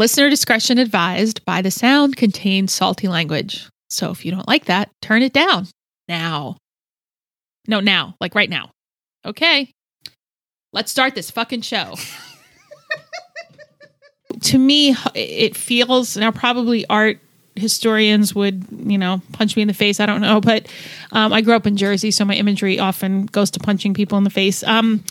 [0.00, 3.68] Listener discretion advised by the sound contains salty language.
[3.90, 5.66] So if you don't like that, turn it down
[6.08, 6.56] now.
[7.68, 8.70] No, now, like right now.
[9.26, 9.70] Okay.
[10.72, 11.96] Let's start this fucking show.
[14.40, 17.18] to me, it feels now probably art
[17.54, 20.00] historians would, you know, punch me in the face.
[20.00, 20.66] I don't know, but
[21.12, 24.24] um, I grew up in Jersey, so my imagery often goes to punching people in
[24.24, 24.62] the face.
[24.62, 25.04] Um,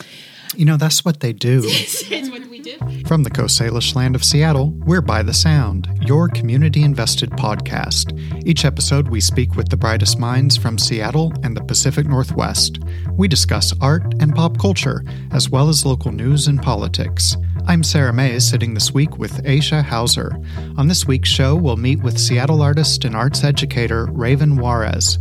[0.56, 1.62] you know, that's what they do.
[1.66, 2.78] it's what we do.
[3.06, 8.18] From the Coast Salish land of Seattle, we're By the Sound, your community invested podcast.
[8.46, 12.80] Each episode, we speak with the brightest minds from Seattle and the Pacific Northwest.
[13.14, 17.36] We discuss art and pop culture, as well as local news and politics.
[17.68, 20.36] I'm Sarah May, sitting this week with Aisha Hauser.
[20.78, 25.20] On this week's show, we'll meet with Seattle artist and arts educator Raven Juarez.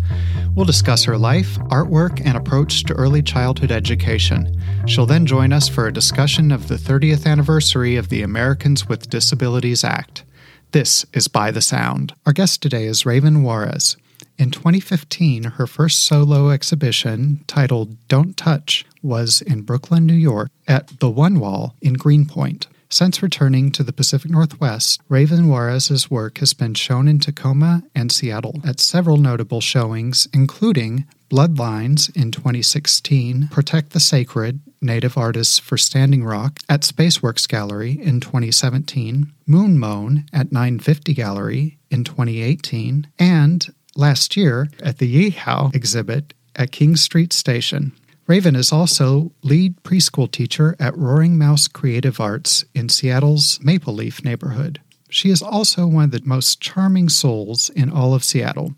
[0.54, 4.58] We'll discuss her life, artwork, and approach to early childhood education.
[4.86, 9.10] She'll then join us for a discussion of the 30th anniversary of the Americans with
[9.10, 10.24] Disabilities Act.
[10.72, 12.14] This is By the Sound.
[12.26, 13.96] Our guest today is Raven Juarez.
[14.38, 21.00] In 2015, her first solo exhibition, titled Don't Touch, was in Brooklyn, New York, at
[21.00, 22.66] the One Wall in Greenpoint.
[22.90, 28.10] Since returning to the Pacific Northwest, Raven Juarez's work has been shown in Tacoma and
[28.10, 35.76] Seattle at several notable showings, including Bloodlines in 2016, Protect the Sacred, Native Artists for
[35.76, 43.72] Standing Rock at Spaceworks Gallery in 2017, Moon Moan at 950 Gallery in 2018, and
[43.96, 47.92] last year at the Yeehaw exhibit at King Street Station.
[48.26, 54.22] Raven is also lead preschool teacher at Roaring Mouse Creative Arts in Seattle's Maple Leaf
[54.22, 54.80] neighborhood.
[55.08, 58.74] She is also one of the most charming souls in all of Seattle.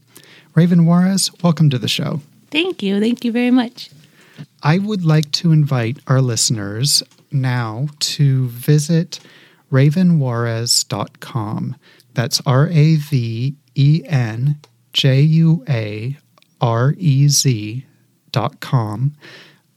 [0.54, 2.20] Raven Juarez, welcome to the show.
[2.50, 3.00] Thank you.
[3.00, 3.90] Thank you very much.
[4.62, 9.20] I would like to invite our listeners now to visit
[9.70, 11.76] ravenjuarez.com.
[12.14, 14.58] That's R A V E N
[14.92, 16.16] J U A
[16.60, 17.86] R E Z
[18.60, 19.14] com,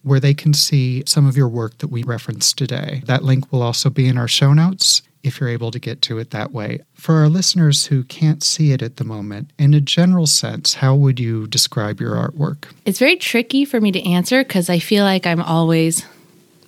[0.01, 3.01] where they can see some of your work that we referenced today.
[3.06, 6.19] That link will also be in our show notes if you're able to get to
[6.19, 6.81] it that way.
[6.94, 10.95] For our listeners who can't see it at the moment, in a general sense, how
[10.95, 12.66] would you describe your artwork?
[12.85, 16.06] It's very tricky for me to answer because I feel like I'm always,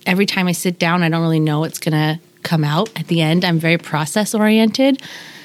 [0.06, 3.08] every time I sit down, I don't really know what's going to come out at
[3.08, 3.44] the end.
[3.44, 5.02] I'm very process oriented.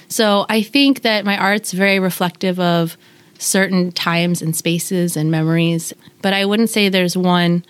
[0.07, 2.97] So I think that my art's very reflective of
[3.39, 5.93] certain times and spaces and memories.
[6.21, 7.65] But I wouldn't say there's one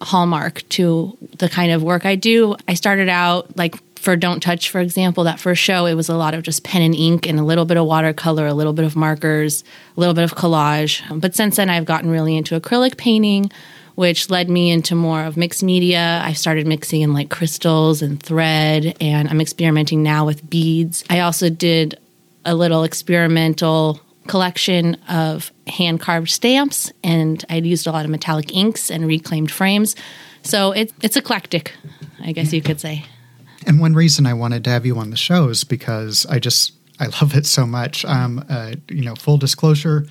[0.00, 2.56] hallmark to the kind of work I do.
[2.68, 3.74] I started out like
[4.06, 6.80] for Don't Touch, for example, that first show, it was a lot of just pen
[6.80, 9.64] and ink and a little bit of watercolor, a little bit of markers,
[9.96, 11.02] a little bit of collage.
[11.20, 13.50] But since then, I've gotten really into acrylic painting,
[13.96, 16.20] which led me into more of mixed media.
[16.22, 21.02] I started mixing in like crystals and thread, and I'm experimenting now with beads.
[21.10, 21.98] I also did
[22.44, 28.54] a little experimental collection of hand carved stamps, and I'd used a lot of metallic
[28.54, 29.96] inks and reclaimed frames.
[30.44, 31.74] So it, it's eclectic,
[32.22, 33.04] I guess you could say.
[33.66, 36.72] And one reason I wanted to have you on the show is because I just
[36.98, 38.04] I love it so much.
[38.04, 40.06] Um, uh, you know, full disclosure,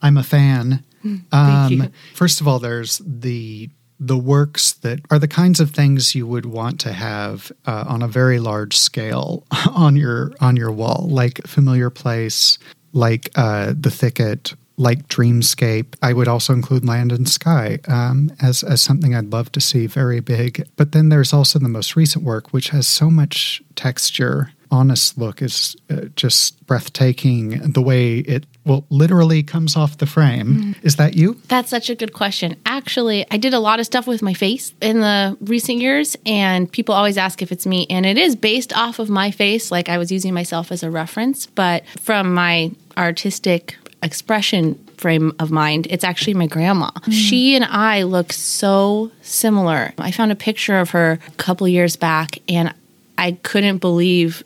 [0.00, 0.84] I'm a fan.
[1.32, 6.26] Um, first of all, there's the the works that are the kinds of things you
[6.26, 9.44] would want to have uh, on a very large scale
[9.74, 12.58] on your on your wall, like familiar place,
[12.92, 15.94] like uh, The Thicket, like Dreamscape.
[16.02, 19.86] I would also include Land and Sky um, as, as something I'd love to see
[19.86, 20.66] very big.
[20.76, 24.52] But then there's also the most recent work, which has so much texture.
[24.72, 27.72] Honest look is uh, just breathtaking.
[27.72, 30.74] The way it well literally comes off the frame.
[30.74, 30.84] Mm.
[30.84, 31.40] Is that you?
[31.48, 32.56] That's such a good question.
[32.64, 36.70] Actually, I did a lot of stuff with my face in the recent years, and
[36.70, 39.72] people always ask if it's me, and it is based off of my face.
[39.72, 45.50] Like I was using myself as a reference, but from my artistic expression frame of
[45.50, 46.90] mind, it's actually my grandma.
[46.90, 47.12] Mm.
[47.12, 49.92] She and I look so similar.
[49.98, 52.74] I found a picture of her a couple years back and
[53.18, 54.42] I couldn't believe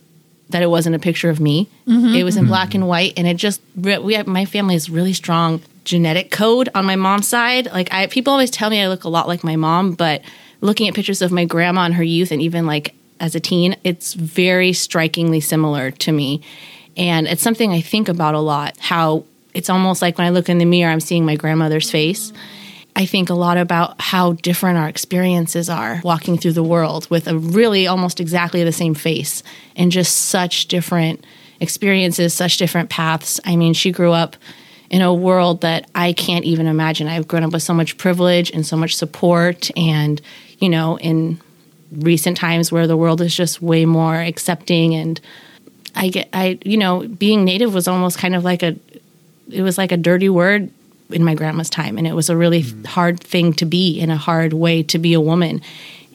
[0.50, 1.69] that it wasn't a picture of me.
[1.87, 2.14] Mm-hmm.
[2.14, 2.50] It was in mm-hmm.
[2.50, 6.69] black and white and it just we have, my family is really strong genetic code
[6.75, 7.67] on my mom's side.
[7.67, 10.23] Like I people always tell me I look a lot like my mom, but
[10.61, 13.76] looking at pictures of my grandma in her youth and even like as a teen,
[13.84, 16.43] it's very strikingly similar to me.
[16.96, 19.25] And it's something I think about a lot how
[19.55, 22.33] it's almost like when I look in the mirror, I'm seeing my grandmother's face.
[22.97, 27.27] I think a lot about how different our experiences are walking through the world with
[27.27, 29.43] a really almost exactly the same face
[29.75, 31.25] and just such different
[31.61, 33.41] experiences, such different paths.
[33.45, 34.37] I mean, she grew up
[34.91, 37.09] in a world that I can't even imagine.
[37.09, 40.21] I've grown up with so much privilege and so much support and,
[40.59, 41.41] you know, in
[41.91, 45.21] recent times where the world is just way more accepting and
[45.95, 48.77] I get I you know being native was almost kind of like a
[49.50, 50.70] it was like a dirty word
[51.11, 52.87] in my grandma's time and it was a really mm.
[52.87, 55.61] hard thing to be in a hard way to be a woman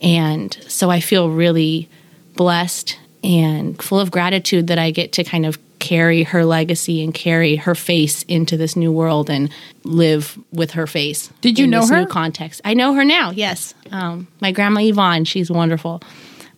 [0.01, 1.89] and so I feel really
[2.35, 7.13] blessed and full of gratitude that I get to kind of carry her legacy and
[7.13, 9.49] carry her face into this new world and
[9.83, 11.29] live with her face.
[11.41, 12.01] Did you know her?
[12.01, 12.61] New context.
[12.65, 13.31] I know her now.
[13.31, 15.25] Yes, um, my grandma Yvonne.
[15.25, 16.01] She's wonderful.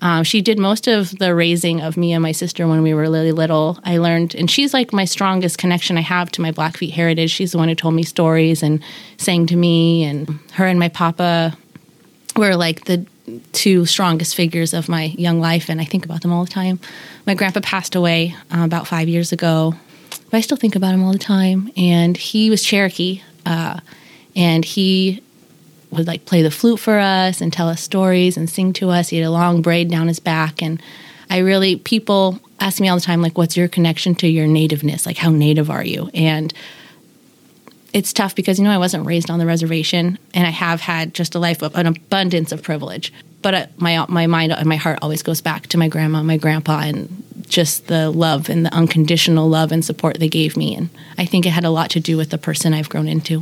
[0.02, 3.02] Um, she did most of the raising of me and my sister when we were
[3.02, 3.80] really little.
[3.84, 7.30] I learned, and she's like my strongest connection I have to my Blackfeet heritage.
[7.30, 8.84] She's the one who told me stories and
[9.18, 11.56] sang to me, and her and my papa
[12.36, 13.06] were like the
[13.54, 16.80] two strongest figures of my young life, and I think about them all the time.
[17.28, 19.76] My grandpa passed away uh, about five years ago,
[20.30, 21.72] but I still think about him all the time.
[21.78, 23.80] And he was Cherokee, uh,
[24.36, 25.22] and he
[25.92, 29.10] would like play the flute for us and tell us stories and sing to us.
[29.10, 30.82] He had a long braid down his back, and
[31.30, 35.06] I really people ask me all the time like, "What's your connection to your nativeness?
[35.06, 36.54] Like, how native are you?" and
[37.94, 41.14] it's tough because you know I wasn't raised on the reservation, and I have had
[41.14, 43.14] just a life of an abundance of privilege.
[43.42, 46.38] But uh, my my mind and my heart always goes back to my grandma, my
[46.38, 50.76] grandpa, and just the love and the unconditional love and support they gave me.
[50.76, 53.42] And I think it had a lot to do with the person I've grown into.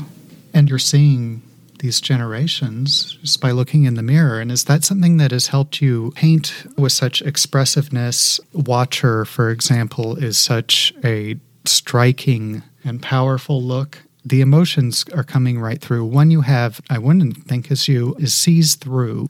[0.53, 1.43] And you're seeing
[1.79, 4.39] these generations just by looking in the mirror.
[4.39, 8.39] And is that something that has helped you paint with such expressiveness?
[8.53, 15.79] Watcher, for example, is such a striking and powerful look the emotions are coming right
[15.79, 16.05] through.
[16.05, 19.27] One you have, I wouldn't think as you, is sees through.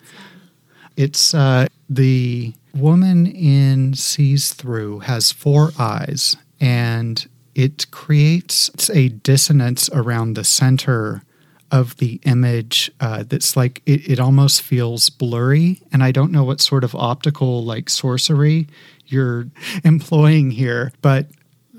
[0.97, 7.25] It's uh, the woman in sees through has four eyes, and
[7.55, 11.23] it creates a dissonance around the center
[11.71, 16.43] of the image uh, that's like it, it almost feels blurry and i don't know
[16.43, 18.67] what sort of optical like sorcery
[19.07, 19.47] you're
[19.83, 21.27] employing here but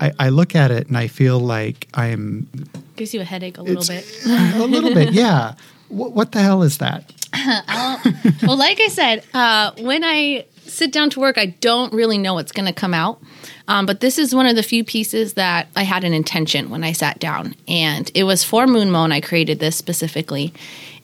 [0.01, 2.49] I, I look at it and I feel like I'm.
[2.95, 4.03] Gives you a headache a little bit.
[4.25, 5.53] a little bit, yeah.
[5.89, 7.13] What, what the hell is that?
[8.43, 10.45] well, like I said, uh, when I
[10.81, 13.21] sit down to work, I don't really know what's going to come out.
[13.67, 16.83] Um, but this is one of the few pieces that I had an intention when
[16.83, 17.53] I sat down.
[17.67, 20.51] And it was for Moon Moon, I created this specifically.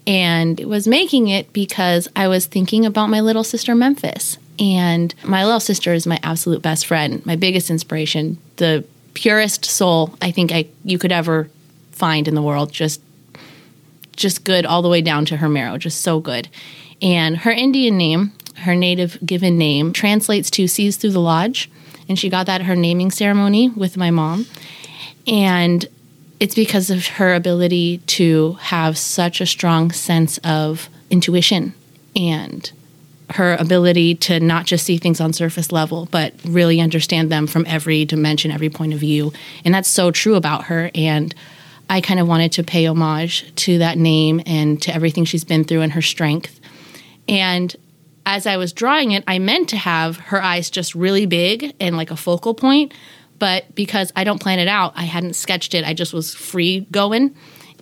[0.08, 4.40] And it was making it because I was thinking about my little sister Memphis.
[4.58, 8.84] And my little sister is my absolute best friend, my biggest inspiration, the
[9.14, 11.52] purest soul I think I you could ever
[11.92, 12.72] find in the world.
[12.72, 13.00] Just
[14.16, 16.50] just good all the way down to her marrow, just so good.
[17.00, 21.70] And her Indian name, her native given name, translates to sees through the lodge.
[22.10, 24.46] And she got that at her naming ceremony with my mom.
[25.28, 25.86] And
[26.40, 31.74] it's because of her ability to have such a strong sense of intuition
[32.16, 32.72] and
[33.32, 37.66] her ability to not just see things on surface level, but really understand them from
[37.68, 39.34] every dimension, every point of view.
[39.66, 40.90] And that's so true about her.
[40.96, 41.36] And
[41.90, 45.66] I kind of wanted to pay homage to that name and to everything she's been
[45.66, 46.60] through and her strength.
[47.28, 47.76] And
[48.28, 51.96] as I was drawing it, I meant to have her eyes just really big and
[51.96, 52.94] like a focal point.
[53.40, 55.86] But because I don't plan it out, I hadn't sketched it.
[55.86, 57.34] I just was free going.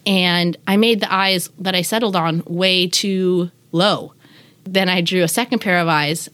[0.06, 4.14] And I made the eyes that I settled on way too low.
[4.66, 6.30] Then I drew a second pair of eyes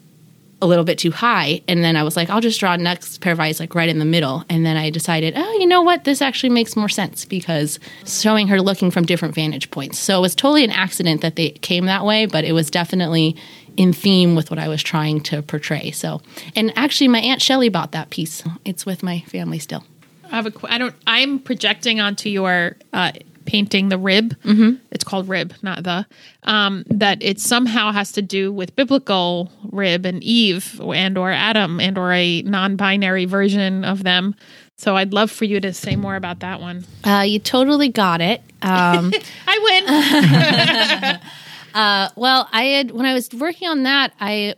[0.61, 1.61] a little bit too high.
[1.69, 3.99] And then I was like, I'll just draw next pair of eyes like right in
[3.99, 4.43] the middle.
[4.49, 6.03] And then I decided, oh, you know what?
[6.03, 9.97] This actually makes more sense because showing her looking from different vantage points.
[9.97, 13.37] So it was totally an accident that they came that way, but it was definitely
[13.77, 15.91] in theme with what I was trying to portray.
[15.91, 16.21] So,
[16.55, 18.43] and actually, my aunt Shelly bought that piece.
[18.65, 19.83] It's with my family still.
[20.25, 20.53] I have a.
[20.63, 20.95] I don't.
[21.07, 23.11] I'm projecting onto your uh,
[23.45, 24.35] painting the rib.
[24.43, 24.75] Mm-hmm.
[24.91, 26.05] It's called rib, not the.
[26.43, 31.79] Um, that it somehow has to do with biblical rib and Eve and or Adam
[31.79, 34.35] and or a non-binary version of them.
[34.77, 36.85] So I'd love for you to say more about that one.
[37.03, 38.41] Uh, you totally got it.
[38.63, 39.13] Um,
[39.47, 41.19] I win.
[41.73, 44.13] uh, well, I had when I was working on that.
[44.19, 44.55] I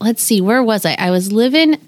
[0.00, 0.94] let's see, where was I?
[0.98, 1.80] I was living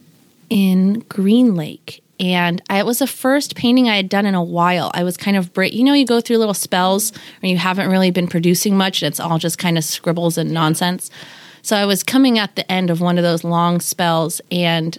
[0.48, 4.42] in Green Lake and I, it was the first painting I had done in a
[4.42, 4.90] while.
[4.94, 7.90] I was kind of break, you know, you go through little spells where you haven't
[7.90, 11.10] really been producing much, and it's all just kind of scribbles and nonsense.
[11.62, 14.96] So I was coming at the end of one of those long spells, and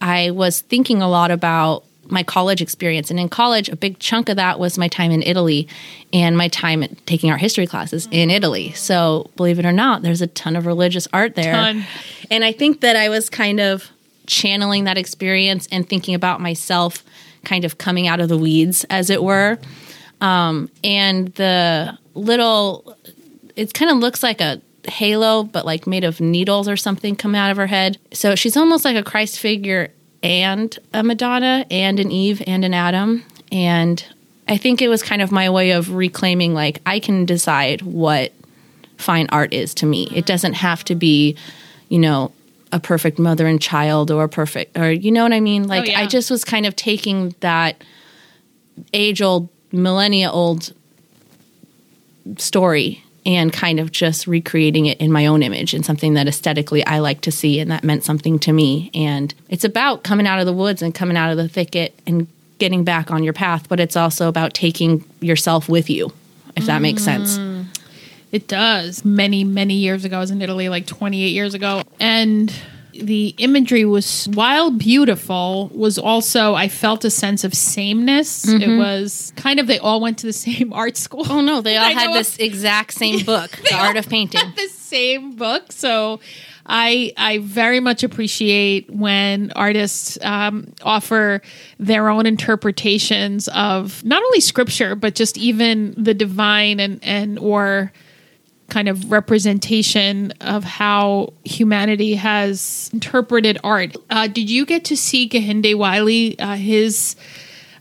[0.00, 3.10] I was thinking a lot about my college experience.
[3.10, 5.68] And in college, a big chunk of that was my time in Italy
[6.12, 8.72] and my time taking art history classes in Italy.
[8.72, 11.52] So, believe it or not, there's a ton of religious art there.
[11.52, 11.84] Ton.
[12.30, 13.90] And I think that I was kind of
[14.26, 17.04] channeling that experience and thinking about myself
[17.44, 19.58] kind of coming out of the weeds, as it were.
[20.20, 22.96] Um, and the little,
[23.56, 27.34] it kind of looks like a halo, but like made of needles or something come
[27.34, 27.98] out of her head.
[28.12, 32.74] So she's almost like a Christ figure and a Madonna and an Eve and an
[32.74, 33.24] Adam.
[33.50, 34.04] And
[34.48, 38.32] I think it was kind of my way of reclaiming like I can decide what
[38.96, 40.04] fine art is to me.
[40.04, 40.20] It mm-hmm.
[40.20, 41.36] doesn't have to be,
[41.88, 42.32] you know,
[42.72, 45.64] a perfect mother and child or a perfect or you know what I mean?
[45.64, 46.00] Oh, like yeah.
[46.00, 47.82] I just was kind of taking that
[48.92, 50.72] age old millennia old
[52.36, 53.02] story
[53.36, 56.98] and kind of just recreating it in my own image and something that aesthetically I
[56.98, 58.90] like to see and that meant something to me.
[58.94, 62.26] And it's about coming out of the woods and coming out of the thicket and
[62.58, 66.12] getting back on your path, but it's also about taking yourself with you,
[66.56, 67.38] if that makes sense.
[67.38, 67.66] Mm.
[68.32, 69.04] It does.
[69.04, 71.82] Many, many years ago, I was in Italy like 28 years ago.
[71.98, 72.54] And
[73.00, 78.46] the imagery was, while beautiful, was also, I felt a sense of sameness.
[78.48, 81.24] It was kind of, they all went to the same art school.
[81.28, 84.40] Oh no, they all I had this exact same book, The Art of Painting.
[84.56, 85.72] the same book.
[85.72, 86.20] So
[86.66, 91.42] I I very much appreciate when artists um, offer
[91.78, 97.92] their own interpretations of not only scripture but just even the divine and and or
[98.70, 103.96] kind of representation of how humanity has interpreted art.
[104.08, 107.16] Uh, did you get to see Kehinde Wiley uh, his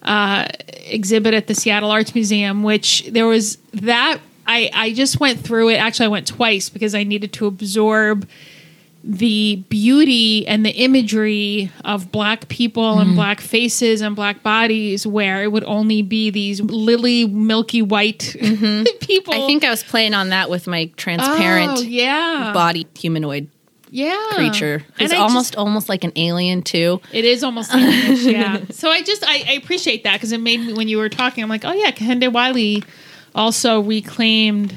[0.03, 0.48] uh,
[0.86, 5.69] exhibit at the Seattle Arts Museum, which there was that I, I just went through
[5.69, 5.75] it.
[5.75, 8.27] Actually, I went twice because I needed to absorb
[9.03, 13.15] the beauty and the imagery of black people and mm.
[13.15, 18.84] black faces and black bodies where it would only be these lily milky white mm-hmm.
[19.00, 23.50] people I think I was playing on that with my transparent oh, yeah body humanoid
[23.89, 24.84] yeah creature.
[25.00, 27.01] It's almost just- almost like an alien too.
[27.12, 28.62] It is almost English, yeah.
[28.72, 31.44] So I just I, I appreciate that because it made me when you were talking,
[31.44, 32.84] I'm like, oh yeah, Kehinde Wiley
[33.34, 34.75] also reclaimed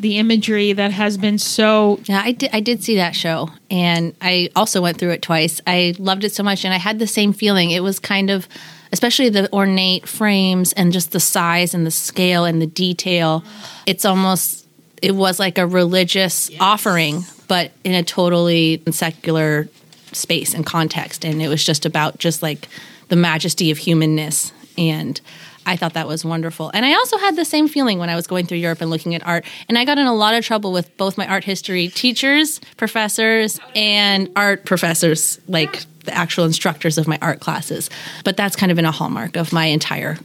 [0.00, 2.50] the imagery that has been so Yeah, I did.
[2.52, 5.60] I did see that show, and I also went through it twice.
[5.66, 7.70] I loved it so much, and I had the same feeling.
[7.70, 8.48] It was kind of,
[8.92, 13.44] especially the ornate frames and just the size and the scale and the detail.
[13.86, 14.66] It's almost,
[15.00, 19.68] it was like a religious offering, but in a totally secular
[20.12, 22.68] space and context, and it was just about just like
[23.08, 25.20] the majesty of humanness and.
[25.66, 26.70] I thought that was wonderful.
[26.74, 29.14] And I also had the same feeling when I was going through Europe and looking
[29.14, 29.44] at art.
[29.68, 33.58] And I got in a lot of trouble with both my art history teachers, professors,
[33.74, 37.90] and art professors, like the actual instructors of my art classes.
[38.24, 40.18] But that's kind of been a hallmark of my entire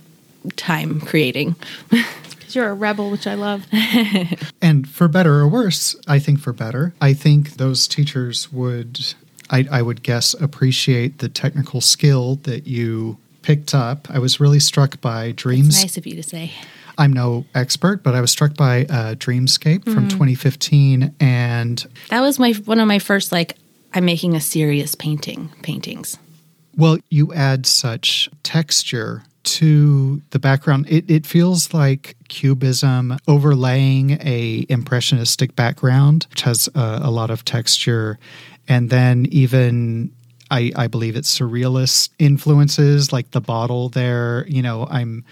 [0.56, 1.56] time creating.
[2.50, 3.66] because you're a rebel, which I love.
[4.62, 9.00] And for better or worse, I think for better, I think those teachers would,
[9.50, 14.08] I, I would guess, appreciate the technical skill that you picked up.
[14.10, 15.70] I was really struck by Dreams.
[15.70, 16.52] It's nice of you to say.
[16.98, 22.38] I'm no expert, but I was struck by uh, Dreamscape from 2015, and That was
[22.40, 23.56] my one of my first like
[23.94, 26.18] I'm making a serious painting paintings.
[26.76, 30.88] Well, you add such texture to the background.
[30.90, 37.46] It, it feels like cubism overlaying a impressionistic background, which has a, a lot of
[37.46, 38.20] texture,
[38.68, 40.12] and then even.
[40.52, 45.24] I, I believe it's surrealist influences like the bottle there you know i'm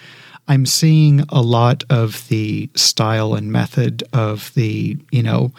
[0.48, 5.52] i'm seeing a lot of the style and method of the you know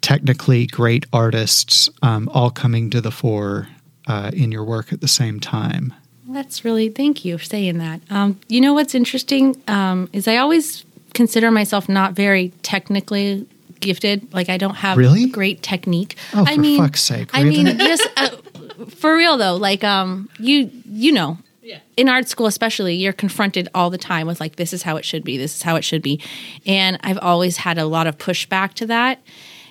[0.00, 3.68] technically great artists um, all coming to the fore
[4.06, 5.92] uh, in your work at the same time.
[6.28, 8.00] That's really thank you for saying that.
[8.10, 13.46] Um, you know what's interesting um, is I always consider myself not very technically
[13.80, 14.32] gifted.
[14.32, 15.26] Like I don't have Really?
[15.26, 16.16] great technique.
[16.34, 18.30] Oh, I for mean, fuck's sake, I mean, just uh,
[18.88, 19.56] for real though.
[19.56, 21.38] Like um, you you know.
[21.60, 21.80] Yeah.
[21.98, 25.04] In art school, especially, you're confronted all the time with like, this is how it
[25.04, 26.18] should be, this is how it should be.
[26.64, 29.20] And I've always had a lot of pushback to that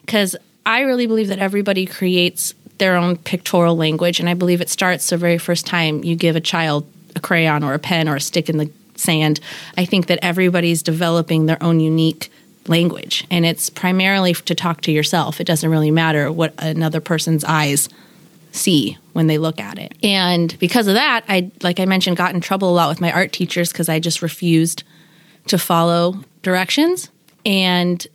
[0.01, 4.19] because I really believe that everybody creates their own pictorial language.
[4.19, 6.85] And I believe it starts the very first time you give a child
[7.15, 9.39] a crayon or a pen or a stick in the sand.
[9.75, 12.31] I think that everybody's developing their own unique
[12.67, 13.25] language.
[13.31, 15.41] And it's primarily to talk to yourself.
[15.41, 17.89] It doesn't really matter what another person's eyes
[18.57, 19.93] see when they look at it.
[20.03, 23.11] And because of that, I like I mentioned got in trouble a lot with my
[23.11, 24.83] art teachers because I just refused
[25.47, 27.09] to follow directions.
[27.45, 28.05] And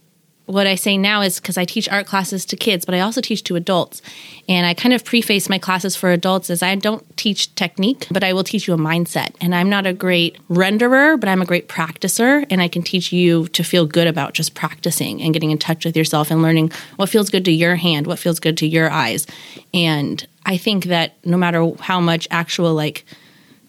[0.47, 3.21] what I say now is because I teach art classes to kids, but I also
[3.21, 4.03] teach to adults.
[4.49, 8.25] And I kind of preface my classes for adults as I don't teach technique, but
[8.25, 9.35] I will teach you a mindset.
[9.41, 12.45] And I'm not a great renderer, but I'm a great practicer.
[12.51, 15.85] And I can teach you to feel good about just practicing and getting in touch
[15.85, 18.91] with yourself and learning what feels good to your hand, what feels good to your
[18.91, 19.27] eyes.
[19.73, 23.05] And I think that no matter how much actual, like,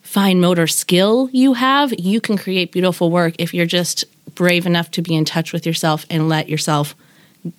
[0.01, 4.91] fine motor skill you have, you can create beautiful work if you're just brave enough
[4.91, 6.95] to be in touch with yourself and let yourself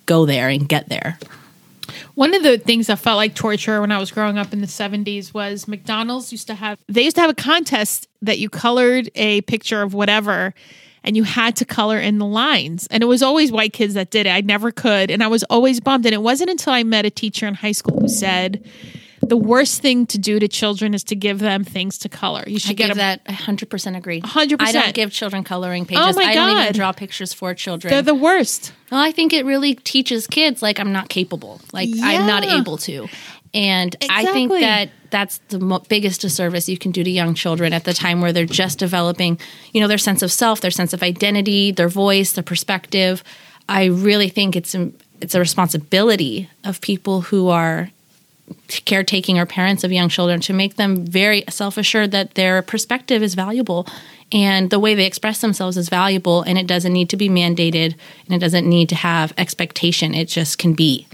[0.05, 1.17] go there and get there.
[2.15, 4.67] One of the things that felt like torture when I was growing up in the
[4.67, 9.09] 70s was McDonald's used to have they used to have a contest that you colored
[9.15, 10.53] a picture of whatever
[11.03, 12.87] and you had to color in the lines.
[12.89, 14.29] And it was always white kids that did it.
[14.31, 17.09] I never could and I was always bummed and it wasn't until I met a
[17.09, 18.63] teacher in high school who said
[19.27, 22.43] the worst thing to do to children is to give them things to color.
[22.45, 23.19] You should I get give them.
[23.25, 24.21] that 100% agree.
[24.21, 24.57] 100%.
[24.59, 26.03] I don't give children coloring pages.
[26.05, 27.91] Oh my I don't even draw pictures for children.
[27.91, 28.73] They're the worst.
[28.91, 31.61] well, I think it really teaches kids like I'm not capable.
[31.73, 33.07] Like I'm not able to.
[33.53, 37.71] And I think that that's the mo- biggest disservice you can do to young children
[37.71, 39.39] at the time where they're just developing,
[39.71, 43.23] you know, their sense of self, their sense of identity, their voice, their perspective.
[43.69, 44.91] I really think it's a,
[45.21, 47.89] it's a responsibility of people who are
[48.85, 53.23] caretaking or parents of young children to make them very self assured that their perspective
[53.23, 53.87] is valuable
[54.31, 57.95] and the way they express themselves is valuable and it doesn't need to be mandated
[58.25, 60.13] and it doesn't need to have expectation.
[60.13, 61.07] It just can be.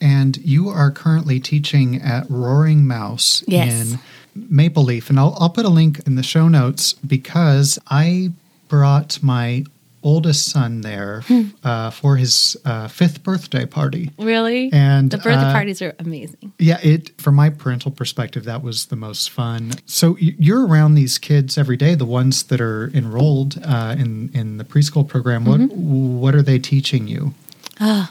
[0.00, 3.92] And you are currently teaching at Roaring Mouse Yes.
[3.92, 3.98] in
[4.34, 5.10] Maple Leaf.
[5.10, 8.32] And I'll, I'll put a link in the show notes because I
[8.68, 9.64] brought my
[10.02, 11.42] oldest son there Hmm.
[11.62, 14.10] uh, for his uh, fifth birthday party.
[14.18, 14.70] Really?
[14.72, 16.52] And the birthday uh, parties are amazing.
[16.58, 19.72] Yeah, it from my parental perspective, that was the most fun.
[19.86, 24.56] So you're around these kids every day, the ones that are enrolled uh, in in
[24.58, 25.44] the preschool program.
[25.44, 26.18] What Mm-hmm.
[26.20, 27.34] what are they teaching you?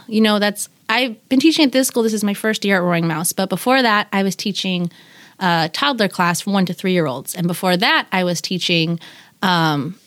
[0.07, 2.01] You know, that's I've been teaching at this school.
[2.03, 4.91] This is my first year at Roaring Mouse, but before that, I was teaching
[5.39, 8.99] a toddler class from one to three year olds, and before that, I was teaching
[9.43, 9.98] um,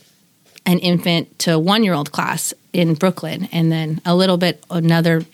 [0.67, 5.25] an infant to one year old class in Brooklyn, and then a little bit another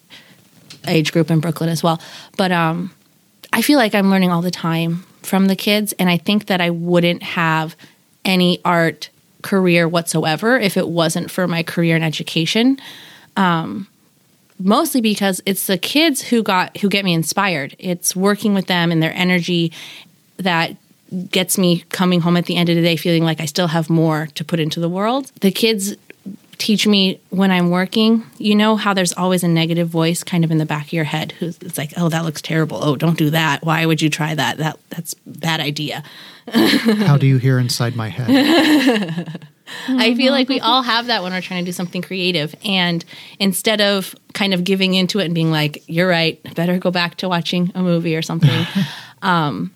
[0.87, 2.01] age group in Brooklyn as well.
[2.37, 2.93] But um,
[3.53, 6.61] I feel like I'm learning all the time from the kids, and I think that
[6.61, 7.77] I wouldn't have
[8.25, 9.11] any art
[9.43, 12.79] career whatsoever if it wasn't for my career in education
[14.59, 17.77] mostly because it's the kids who got who get me inspired.
[17.79, 19.73] It's working with them and their energy
[20.39, 20.77] that
[21.31, 23.89] gets me coming home at the end of the day feeling like I still have
[23.89, 25.31] more to put into the world.
[25.41, 25.97] The kids
[26.59, 30.51] teach me when I'm working, you know how there's always a negative voice kind of
[30.51, 32.83] in the back of your head who's it's like, "Oh, that looks terrible.
[32.83, 33.65] Oh, don't do that.
[33.65, 34.59] Why would you try that?
[34.59, 36.03] That that's bad idea."
[36.53, 39.49] How do you hear inside my head?
[39.89, 42.55] I feel like we all have that when we're trying to do something creative.
[42.65, 43.05] And
[43.39, 47.17] instead of kind of giving into it and being like, you're right, better go back
[47.17, 48.67] to watching a movie or something,
[49.23, 49.75] um,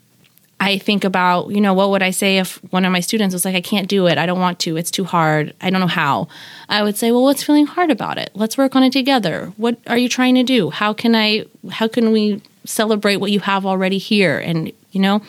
[0.63, 3.45] I think about, you know, what would I say if one of my students was
[3.45, 4.17] like, I can't do it.
[4.17, 4.77] I don't want to.
[4.77, 5.55] It's too hard.
[5.61, 6.29] I don't know how.
[6.69, 8.31] I would say, well, what's feeling hard about it?
[8.35, 9.53] Let's work on it together.
[9.57, 10.71] What are you trying to do?
[10.71, 14.39] How can I, how can we celebrate what you have already here?
[14.39, 15.21] And, you know,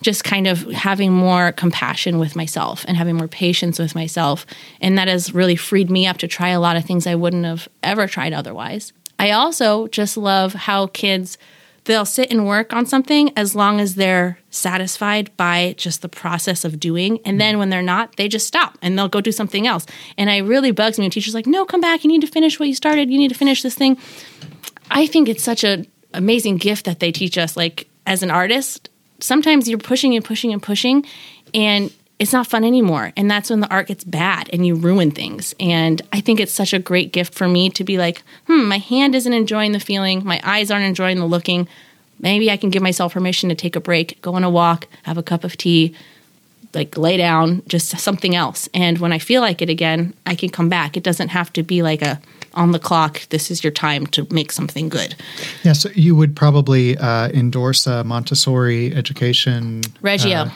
[0.00, 4.46] just kind of having more compassion with myself and having more patience with myself.
[4.80, 7.44] And that has really freed me up to try a lot of things I wouldn't
[7.44, 8.94] have ever tried otherwise.
[9.18, 11.36] I also just love how kids
[11.88, 16.62] they'll sit and work on something as long as they're satisfied by just the process
[16.64, 17.18] of doing.
[17.24, 19.86] And then when they're not they just stop and they'll go do something else.
[20.18, 22.04] And it really bugs me when teachers like no come back.
[22.04, 23.10] You need to finish what you started.
[23.10, 23.96] You need to finish this thing.
[24.90, 27.56] I think it's such an amazing gift that they teach us.
[27.56, 31.06] Like as an artist, sometimes you're pushing and pushing and pushing,
[31.54, 33.12] and it's not fun anymore.
[33.16, 35.54] And that's when the art gets bad and you ruin things.
[35.60, 38.78] And I think it's such a great gift for me to be like, hmm, my
[38.78, 41.68] hand isn't enjoying the feeling, my eyes aren't enjoying the looking.
[42.20, 45.18] Maybe I can give myself permission to take a break, go on a walk, have
[45.18, 45.94] a cup of tea,
[46.74, 48.68] like lay down, just something else.
[48.74, 50.96] And when I feel like it again, I can come back.
[50.96, 52.20] It doesn't have to be like a
[52.54, 55.14] on the clock, this is your time to make something good.
[55.62, 59.82] yeah, so you would probably uh, endorse a Montessori education.
[60.02, 60.38] Reggio.
[60.38, 60.50] uh?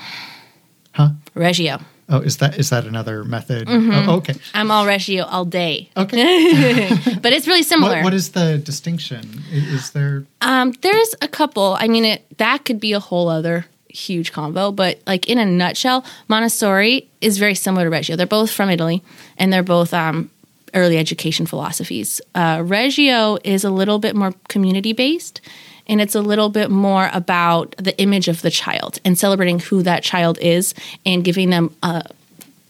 [1.34, 1.80] Reggio.
[2.08, 3.68] Oh, is that is that another method?
[3.68, 4.08] Mm-hmm.
[4.08, 4.34] Oh, okay.
[4.54, 5.88] I'm all Reggio all day.
[5.96, 6.88] Okay.
[7.22, 7.96] But it's really similar.
[7.96, 9.42] what, what is the distinction?
[9.52, 10.24] Is there?
[10.40, 11.76] um, there's a couple.
[11.78, 15.44] I mean, it, that could be a whole other huge combo, but like in a
[15.46, 18.16] nutshell, Montessori is very similar to Reggio.
[18.16, 19.02] They're both from Italy
[19.38, 20.30] and they're both um,
[20.74, 22.20] early education philosophies.
[22.34, 25.40] Uh, Reggio is a little bit more community based
[25.88, 29.82] and it's a little bit more about the image of the child and celebrating who
[29.82, 32.04] that child is and giving them a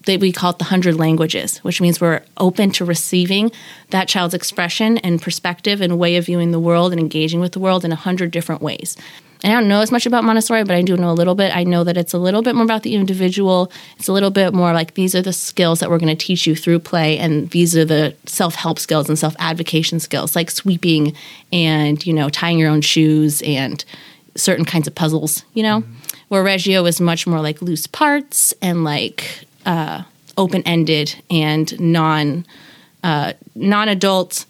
[0.07, 3.53] that we call it the hundred languages, which means we're open to receiving
[3.91, 7.61] that child's expression and perspective and way of viewing the world and engaging with the
[7.61, 8.97] world in a hundred different ways.
[9.45, 11.55] I don't know as much about Montessori, but I do know a little bit.
[11.55, 13.73] I know that it's a little bit more about the individual.
[13.99, 16.47] It's a little bit more like these are the skills that we're going to teach
[16.47, 20.51] you through play, and these are the self help skills and self advocation skills, like
[20.51, 21.15] sweeping
[21.53, 23.85] and you know tying your own shoes and
[24.37, 25.45] certain kinds of puzzles.
[25.55, 25.85] You know,
[26.29, 30.03] where Reggio is much more like loose parts and like uh,
[30.39, 32.47] open ended and non
[33.03, 34.47] uh, non adult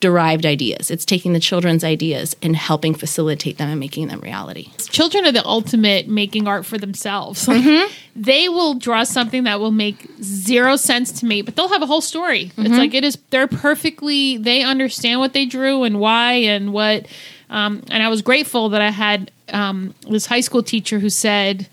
[0.00, 0.90] derived ideas.
[0.90, 4.70] It's taking the children's ideas and helping facilitate them and making them reality.
[4.90, 7.48] children are the ultimate making art for themselves.
[7.48, 7.92] Like, Mm-hmm.
[8.16, 11.86] They will draw something that will make zero sense to me, but they'll have a
[11.86, 12.46] whole story.
[12.46, 12.66] Mm-hmm.
[12.66, 13.18] It's like it is.
[13.30, 14.36] They're perfectly.
[14.36, 17.06] They understand what they drew and why and what.
[17.50, 21.66] Um, and I was grateful that I had um, this high school teacher who said,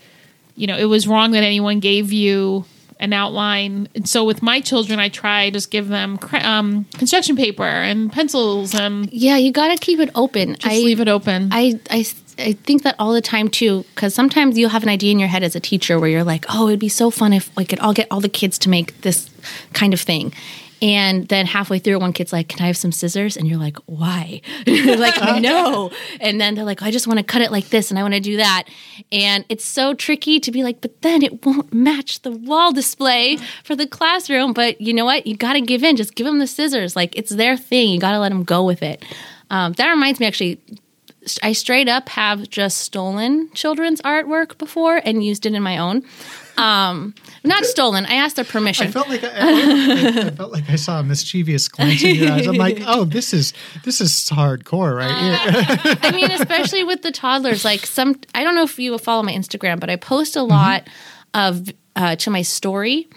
[0.56, 2.64] you know, it was wrong that anyone gave you
[3.02, 3.88] an outline.
[3.94, 8.74] And so with my children, I try just give them um, construction paper and pencils
[8.74, 10.54] and Yeah, you got to keep it open.
[10.54, 11.48] just leave it open.
[11.52, 12.06] I, I,
[12.38, 15.28] I think that all the time too, because sometimes you'll have an idea in your
[15.28, 17.80] head as a teacher where you're like, oh, it'd be so fun if I could
[17.80, 19.28] all get all the kids to make this
[19.74, 20.32] kind of thing.
[20.82, 23.36] And then halfway through, one kid's like, Can I have some scissors?
[23.36, 24.42] And you're like, Why?
[24.66, 25.92] you're like, No.
[26.20, 28.14] And then they're like, I just want to cut it like this and I want
[28.14, 28.64] to do that.
[29.12, 33.38] And it's so tricky to be like, But then it won't match the wall display
[33.62, 34.52] for the classroom.
[34.52, 35.24] But you know what?
[35.24, 35.96] You got to give in.
[35.96, 36.96] Just give them the scissors.
[36.96, 37.90] Like, it's their thing.
[37.90, 39.04] You got to let them go with it.
[39.50, 40.60] Um, that reminds me, actually,
[41.42, 46.02] I straight up have just stolen children's artwork before and used it in my own.
[46.56, 48.06] Um, not stolen.
[48.06, 48.86] I asked their permission.
[48.86, 52.32] I felt like I, I, I felt like I saw a mischievous glance in your
[52.32, 52.46] eyes.
[52.46, 53.52] I'm like, oh, this is
[53.84, 55.98] this is hardcore right here.
[56.02, 57.64] I mean, especially with the toddlers.
[57.64, 60.88] Like some, I don't know if you follow my Instagram, but I post a lot
[61.34, 63.08] of uh, to my story,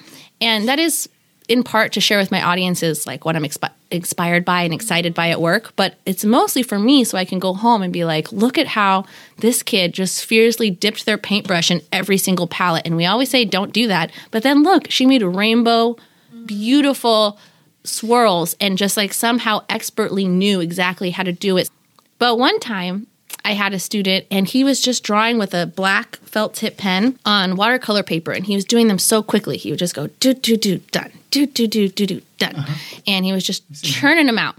[0.42, 1.10] and that is
[1.48, 5.14] in part to share with my audiences like what I'm expi- inspired by and excited
[5.14, 5.74] by at work.
[5.76, 8.68] But it's mostly for me, so I can go home and be like, look at
[8.68, 9.06] how
[9.38, 12.86] this kid just fiercely dipped their paintbrush in every single palette.
[12.86, 15.98] And we always say don't do that, but then look, she made a rainbow,
[16.46, 17.40] beautiful
[17.84, 21.70] swirls and just like somehow expertly knew exactly how to do it.
[22.18, 23.08] But one time
[23.46, 27.20] I had a student and he was just drawing with a black felt tip pen
[27.26, 29.56] on watercolor paper and he was doing them so quickly.
[29.56, 32.56] He would just go do do do done, do do do do do done.
[32.56, 33.00] Uh-huh.
[33.06, 34.56] And he was just churning them out.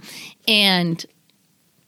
[0.47, 1.05] And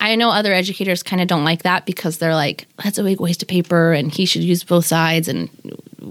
[0.00, 3.20] I know other educators kind of don't like that because they're like, that's a big
[3.20, 5.48] waste of paper and he should use both sides and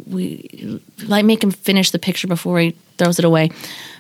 [0.08, 3.52] we like make him finish the picture before he throws it away.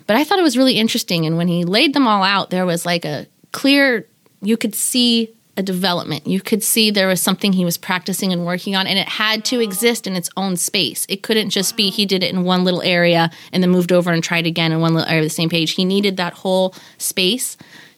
[0.07, 1.25] But I thought it was really interesting.
[1.25, 4.05] And when he laid them all out, there was like a clear,
[4.41, 6.27] you could see a development.
[6.27, 9.43] You could see there was something he was practicing and working on, and it had
[9.45, 11.05] to exist in its own space.
[11.09, 14.11] It couldn't just be he did it in one little area and then moved over
[14.11, 15.71] and tried again in one little area of the same page.
[15.71, 17.57] He needed that whole space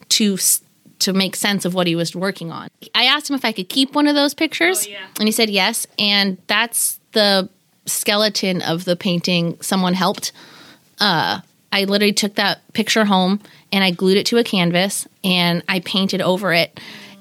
[0.09, 0.37] to
[0.99, 2.67] to make sense of what he was working on.
[2.93, 5.05] I asked him if I could keep one of those pictures, Oh, yeah.
[5.17, 5.87] and he said yes.
[5.97, 7.47] And that's the
[7.85, 9.57] skeleton of the painting.
[9.61, 10.31] Someone helped.
[10.99, 11.39] Uh,
[11.71, 13.39] I literally took that picture home
[13.71, 16.79] and I glued it to a canvas and I painted over it.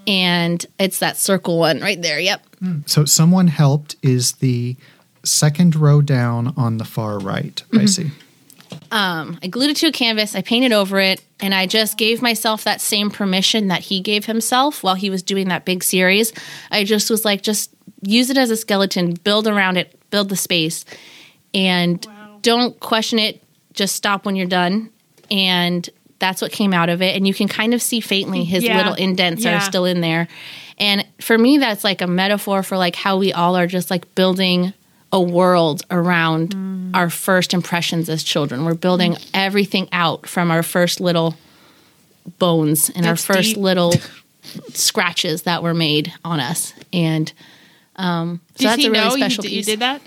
[0.09, 2.19] And it's that circle one right there.
[2.19, 2.47] Yep.
[2.87, 4.77] so someone helped is the
[5.25, 7.63] second row down on the far right.
[7.75, 8.11] I see.
[8.91, 12.23] Um, I glued it to a canvas, I painted over it, and I just gave
[12.23, 16.33] myself that same permission that he gave himself while he was doing that big series.
[16.71, 17.71] I just was like, just
[18.03, 20.85] use it as a skeleton, build around it, build the space,
[21.53, 22.07] and
[22.43, 23.43] don't question it.
[23.73, 24.91] Just stop when you're done.
[25.31, 27.15] And that's what came out of it.
[27.17, 28.77] And you can kind of see faintly his Yeah.
[28.77, 29.57] little indents Yeah.
[29.59, 30.27] are still in there.
[30.79, 34.15] And for me, that's like a metaphor for like how we all are just like
[34.15, 34.73] building
[35.13, 36.91] a world around Mm.
[36.95, 38.65] our first impressions as children.
[38.65, 41.37] We're building everything out from our first little
[42.39, 43.59] bones and That's our first deep.
[43.59, 43.95] little
[44.75, 46.75] scratches that were made on us.
[46.93, 47.33] And
[47.97, 50.03] um, so Did that's a really know you special did, you did that?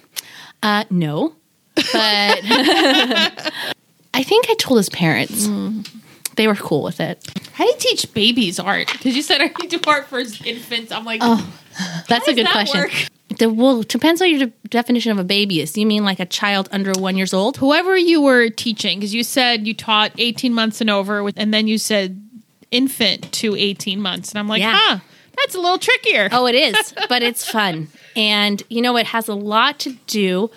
[0.63, 1.33] Uh, no,
[1.75, 2.41] but
[4.13, 5.47] I think I told his parents.
[5.47, 5.87] Mm.
[6.35, 7.25] They were cool with it.
[7.53, 8.87] How do you teach babies art?
[8.91, 10.91] Because you said I need to do art for infants.
[10.91, 11.53] I'm like, Oh,
[12.07, 12.79] That's a good that question.
[12.81, 12.91] work?
[13.37, 15.71] The, well, depends on your de- definition of a baby is.
[15.73, 17.57] Do you mean like a child under one years old?
[17.57, 21.53] whoever you were teaching, because you said you taught 18 months and over, with, and
[21.53, 22.21] then you said
[22.71, 24.31] infant to 18 months.
[24.31, 24.73] And I'm like, Yeah.
[24.75, 24.99] huh,
[25.37, 26.29] that's a little trickier.
[26.31, 27.87] Oh, it is, but it's fun.
[28.15, 30.49] And you know, it has a lot to do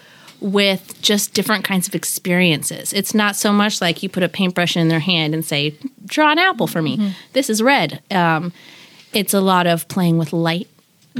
[0.45, 2.93] with just different kinds of experiences.
[2.93, 6.31] It's not so much like you put a paintbrush in their hand and say, draw
[6.33, 7.15] an apple for me.
[7.33, 8.03] This is red.
[8.11, 8.53] Um,
[9.15, 10.69] it's a lot of playing with light,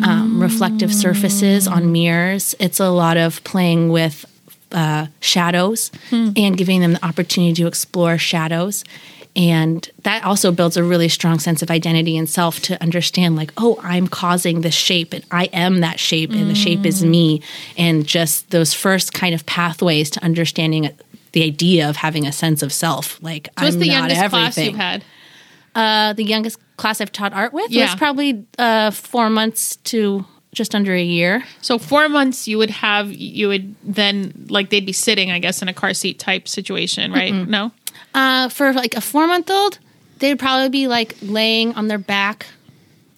[0.03, 2.55] um, reflective surfaces on mirrors.
[2.61, 4.27] It's a lot of playing with
[4.73, 5.91] uh, shadows
[6.37, 8.85] and giving them the opportunity to explore shadows.
[9.37, 13.53] And that also builds a really strong sense of identity and self to understand, like,
[13.57, 17.43] oh, I'm causing this shape and I am that shape and the shape is me.
[17.77, 20.89] And just those first kind of pathways to understanding
[21.33, 23.21] the idea of having a sense of self.
[23.23, 24.41] Like, So what's I'm the not youngest everything.
[24.45, 25.05] class you've had?
[25.75, 27.87] Uh, the youngest class I've taught art with Yeah.
[27.87, 31.43] was probably uh, four months to just under a year.
[31.61, 35.61] So four months, you would have you would then like they'd be sitting, I guess,
[35.63, 37.35] in a car seat type situation, right?
[37.35, 37.73] No,
[38.15, 39.79] Uh, for like a four month old,
[40.21, 42.47] they'd probably be like laying on their back.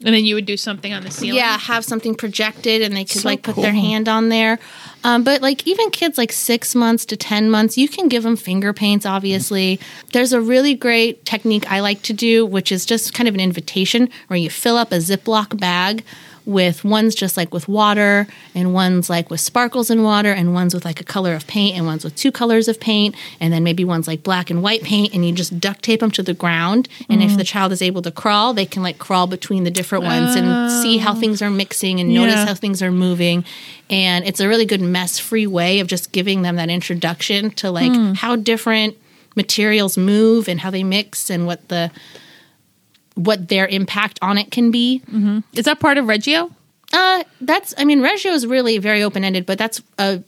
[0.04, 1.36] And then you would do something on the ceiling.
[1.36, 4.58] Yeah, have something projected and they could So like put their hand on there.
[5.04, 8.36] Um, but like even kids like six months to 10 months, you can give them
[8.36, 9.80] finger paints, obviously.
[10.12, 13.40] There's a really great technique I like to do, which is just kind of an
[13.40, 16.04] invitation where you fill up a Ziploc bag
[16.46, 20.72] with ones just like with water and ones like with sparkles in water and ones
[20.72, 23.64] with like a color of paint and ones with two colors of paint and then
[23.64, 26.32] maybe ones like black and white paint and you just duct tape them to the
[26.32, 27.36] ground and if mm.
[27.36, 30.70] the child is able to crawl they can like crawl between the different ones and
[30.70, 31.16] see how oh.
[31.16, 32.46] things are mixing and notice Yeah.
[32.46, 33.44] how things are moving
[33.90, 37.72] and it's a really good mess free way of just giving them that introduction to
[37.72, 38.12] like hmm.
[38.12, 38.96] how different
[39.34, 41.90] materials move and how they mix and what the
[43.16, 45.40] what their impact on it can be mm-hmm.
[45.52, 46.50] Is that part of Reggio?
[46.92, 47.74] uh, that's.
[47.78, 50.22] I mean, Reggio is really very open ended, but that's a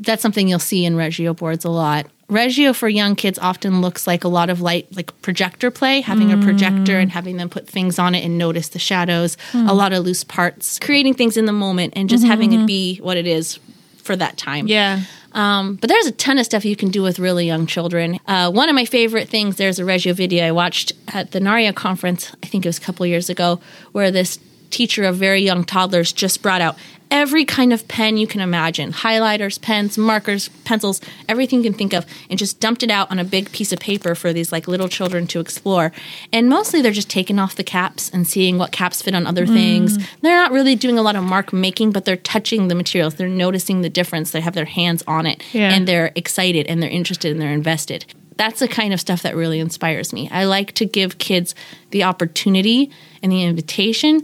[0.00, 2.06] that's something you'll see in Reggio boards a lot.
[2.28, 6.32] Reggio for young kids often looks like a lot of light, like projector play, having
[6.32, 7.12] a projector and mm.
[7.12, 9.68] having them put things on it and notice the shadows, hmm.
[9.68, 12.56] a lot of loose parts, creating things in the moment, and just mm-hmm, having it
[12.56, 12.66] mm-hmm.
[12.66, 13.58] be what it is
[13.98, 14.66] for that time.
[14.66, 15.02] Yeah.
[15.34, 18.20] Um, but there's a ton of stuff you can do with really young children.
[18.26, 21.74] Uh, one of my favorite things, there's a Reggio video I watched at the NAREA
[21.74, 23.60] conference, I think it was a couple years ago,
[23.92, 24.38] where this
[24.70, 26.76] teacher of very young toddlers just brought out
[27.14, 31.92] every kind of pen you can imagine highlighters, pens, markers, pencils, everything you can think
[31.94, 34.66] of, and just dumped it out on a big piece of paper for these like
[34.66, 35.92] little children to explore.
[36.32, 39.46] And mostly they're just taking off the caps and seeing what caps fit on other
[39.46, 39.96] things.
[39.96, 40.06] Mm.
[40.22, 43.14] They're not really doing a lot of mark making, but they're touching the materials.
[43.14, 44.32] They're noticing the difference.
[44.32, 45.70] They have their hands on it Yeah.
[45.72, 48.06] and they're excited and they're interested and they're invested.
[48.36, 50.28] That's the kind of stuff that really inspires me.
[50.32, 51.54] I like to give kids
[51.92, 52.90] the opportunity
[53.22, 54.22] and the invitation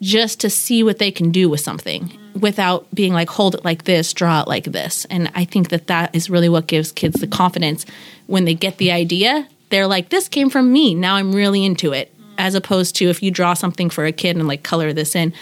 [0.00, 3.84] just to see what they can do with something without being like hold it like
[3.84, 5.04] this draw it like this.
[5.06, 7.86] And i think that that is really what gives kids the confidence.
[8.26, 10.94] When they get the idea they're like this came from me.
[10.94, 12.12] Now i'm really into it.
[12.36, 15.32] As opposed to if you draw something for a kid and like color this in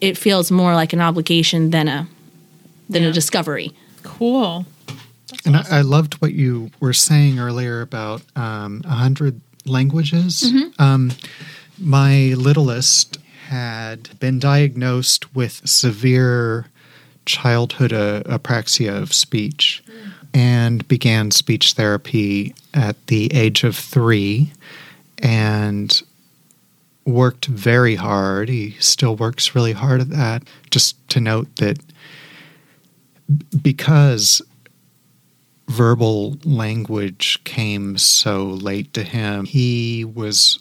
[0.00, 2.08] it feels more like an obligation than a
[2.90, 3.72] than a discovery.
[4.02, 4.66] Cool.
[5.46, 10.52] And I, I loved what you were saying earlier about um, a hundred languages.
[10.78, 11.12] Um,
[11.78, 13.18] my littlest
[13.52, 16.64] had been diagnosed with severe
[17.26, 19.84] childhood uh, apraxia of speech
[20.32, 24.50] and began speech therapy at the age of three
[25.18, 26.00] and
[27.04, 28.48] worked very hard.
[28.48, 30.44] He still works really hard at that.
[30.70, 31.78] Just to note that
[33.60, 34.40] because
[35.68, 40.58] verbal language came so late to him, he was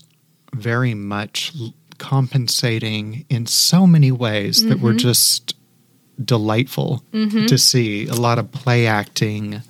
[0.54, 1.54] very much
[2.02, 4.98] compensating in so many ways that were mm-hmm.
[4.98, 5.56] just
[6.24, 7.46] delightful mm-hmm.
[7.46, 8.08] to see.
[8.08, 9.62] A lot of play acting.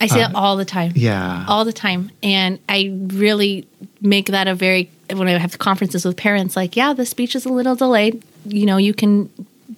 [0.00, 1.44] i see it uh, all the time Yeah.
[1.46, 3.68] all the time and i really
[4.00, 7.44] make that a very when i have conferences with parents like yeah the speech is
[7.44, 9.28] a little delayed you know you can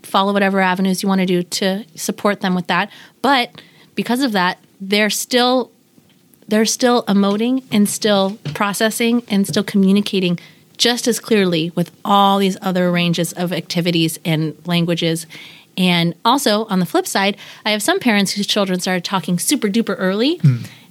[0.02, 2.88] follow whatever avenues you want to do to support them with that
[3.20, 3.60] but
[3.94, 5.70] because of that they're still
[6.48, 10.38] they're still emoting and still processing and still communicating
[10.82, 15.28] just as clearly with all these other ranges of activities and languages.
[15.78, 19.68] And also on the flip side, I have some parents whose children started talking super
[19.68, 20.40] duper early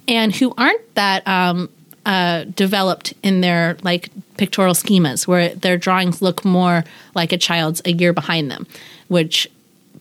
[0.08, 1.68] and who aren't that um,
[2.06, 7.82] uh, developed in their like pictorial schemas, where their drawings look more like a child's
[7.84, 8.66] a year behind them,
[9.08, 9.46] which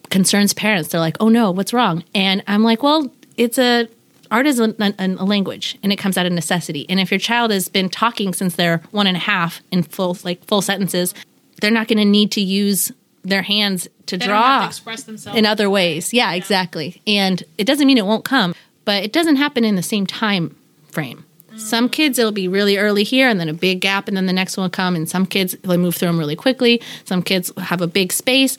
[0.10, 0.88] concerns parents.
[0.88, 3.90] They're like, "Oh no, what's wrong?" And I'm like, "Well, it's a
[4.32, 6.86] art is a, a, a language, and it comes out of necessity.
[6.90, 10.18] And if your child has been talking since they're one and a half in full
[10.24, 11.14] like full sentences,
[11.62, 12.92] they're not going to need to use
[13.24, 15.38] their hands to They draw to express themselves.
[15.38, 16.12] in other ways.
[16.14, 17.02] Yeah, exactly.
[17.06, 20.56] And it doesn't mean it won't come, but it doesn't happen in the same time
[20.90, 21.26] frame.
[21.58, 24.34] Some kids it'll be really early here and then a big gap and then the
[24.34, 26.82] next one will come and some kids they move through them really quickly.
[27.04, 28.58] Some kids have a big space.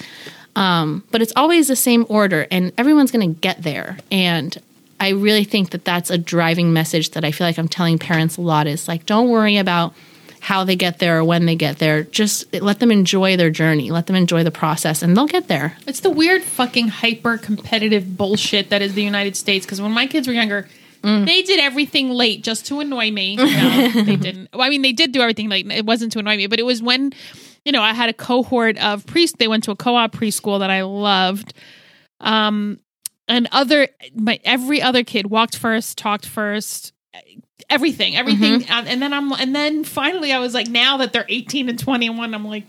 [0.54, 3.98] Um, but it's always the same order and everyone's going to get there.
[4.10, 4.56] And
[5.02, 8.36] I really think that that's a driving message that I feel like I'm telling parents
[8.36, 9.94] a lot is like don't worry about
[10.40, 12.02] how they get there or when they get there.
[12.04, 13.90] Just let them enjoy their journey.
[13.92, 15.76] Let them enjoy the process and they'll get there.
[15.86, 19.64] It's the weird fucking hyper competitive bullshit that is the United States.
[19.64, 20.68] Because when my kids were younger,
[21.02, 21.26] Mm.
[21.26, 23.34] they did everything late just to annoy me.
[23.34, 23.44] No,
[24.04, 24.50] they didn't.
[24.52, 25.68] Well, I mean, they did do everything late.
[25.68, 27.10] It wasn't to annoy me, but it was when,
[27.64, 29.36] you know, I had a cohort of priests.
[29.36, 31.54] They went to a co-op preschool that I loved.
[32.20, 32.78] Um,
[33.32, 36.92] and other my every other kid walked first, talked first,
[37.70, 38.60] everything, everything.
[38.60, 38.88] Mm-hmm.
[38.88, 42.34] And, then I'm and then finally I was like, now that they're 18 and 21,
[42.34, 42.66] I'm like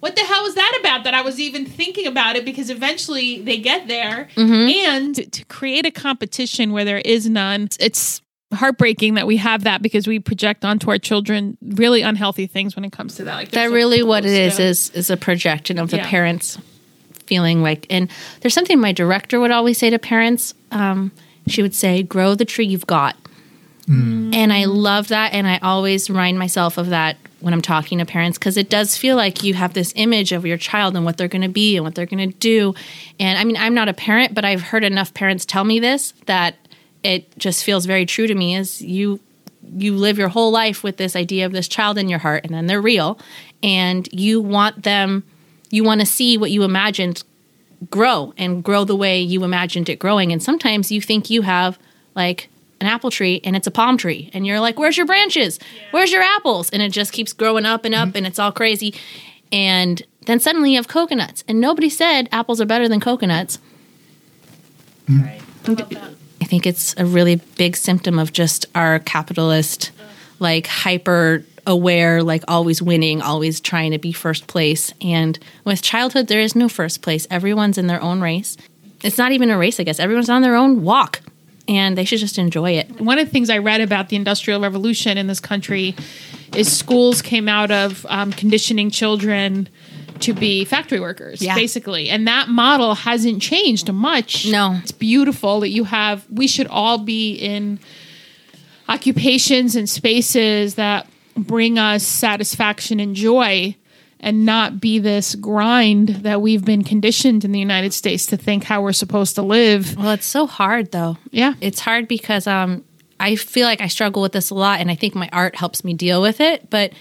[0.00, 3.42] what the hell was that about that I was even thinking about it because eventually
[3.42, 4.92] they get there Mm-hmm.
[4.94, 8.22] and to, to create a competition where there is none it's
[8.54, 12.84] heartbreaking that we have that because we project onto our children really unhealthy things when
[12.84, 13.34] it comes to that.
[13.34, 16.08] Like that really what it is is is a projection of the Yeah.
[16.08, 16.58] parents
[17.28, 18.10] feeling like and
[18.40, 21.12] there's something my director would always say to parents um,
[21.46, 23.16] she would say grow the tree you've got.
[24.34, 28.04] And i love that and i always remind myself of that when i'm talking to
[28.04, 31.16] parents because it does feel like you have this image of your child and what
[31.16, 32.74] they're going to be and what they're going to do.
[33.20, 36.12] And i mean i'm not a parent but i've heard enough parents tell me this
[36.26, 36.56] that
[37.02, 39.20] it just feels very true to me is you
[39.76, 42.54] you live your whole life with this idea of this child in your heart and
[42.54, 43.18] then they're real
[43.62, 45.24] and you want them
[45.70, 47.22] you want to see what you imagined
[47.90, 50.32] grow and grow the way you imagined it growing.
[50.32, 51.78] And sometimes you think you have
[52.14, 52.48] like
[52.80, 55.58] an apple tree and it's a palm tree and you're like where's your branches?
[55.90, 56.70] Where's your apples?
[56.70, 58.18] And it just keeps growing up and up mm-hmm.
[58.18, 58.94] and it's all crazy.
[59.52, 61.44] And then suddenly you have coconuts.
[61.48, 63.58] And nobody said apples are better than coconuts.
[65.08, 66.14] Mm-hmm.
[66.40, 69.90] I think it's a really big symptom of just our capitalist,
[70.38, 74.92] like hyper aware, like always winning, always trying to be first place.
[75.00, 77.26] And with childhood, there is no first place.
[77.30, 78.56] Everyone's in their own race.
[79.02, 80.00] It's not even a race, I guess.
[80.00, 81.20] Everyone's on their own walk,
[81.68, 83.00] and they should just enjoy it.
[83.00, 85.94] one of the things I read about the Industrial Revolution in this country
[86.56, 89.68] is schools came out of um, conditioning children
[90.20, 91.54] to be factory workers, Yeah.
[91.54, 92.10] basically.
[92.10, 94.46] And that model hasn't changed much.
[94.50, 94.78] No.
[94.82, 97.78] It's beautiful that you have, we should all be in
[98.88, 101.06] occupations and spaces that
[101.38, 103.76] bring us satisfaction and joy
[104.20, 108.64] and not be this grind that we've been conditioned in the United States to think
[108.64, 109.96] how we're supposed to live.
[109.96, 111.18] Well, it's so hard though.
[111.30, 111.54] Yeah.
[111.60, 112.84] It's hard because um,
[113.20, 115.84] I feel like I struggle with this a lot, and I think my art helps
[115.84, 116.68] me deal with it.
[116.70, 116.92] But,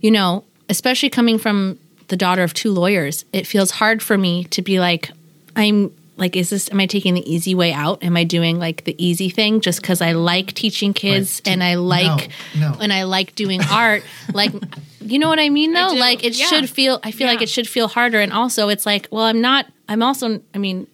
[0.00, 1.78] you know, especially coming from
[2.08, 5.10] the daughter of two lawyers, it feels hard for me to be like,
[5.56, 8.02] I'm like, is this, am I taking the easy way out?
[8.04, 11.52] Am I doing like the easy thing just because I like teaching kids Right.
[11.52, 12.76] and I like, no.
[12.80, 14.04] and I like doing art?
[14.32, 14.52] like,
[15.00, 15.90] you know what I mean though?
[15.90, 16.46] do, Like, it yeah.
[16.46, 18.20] should feel, I feel like it should feel harder.
[18.20, 20.86] And also, it's like, well, I'm not, I'm also, I mean,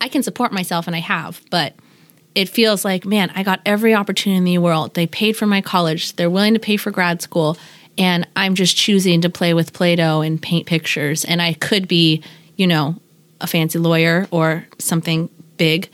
[0.00, 1.74] I can support myself and I have, but
[2.34, 4.94] it feels like, man, I got every opportunity in the world.
[4.94, 7.56] They paid for my college, they're willing to pay for grad school,
[7.96, 11.24] and I'm just choosing to play with Play Doh and paint pictures.
[11.24, 12.22] And I could be,
[12.54, 12.94] you know,
[13.40, 15.88] a fancy lawyer or something big.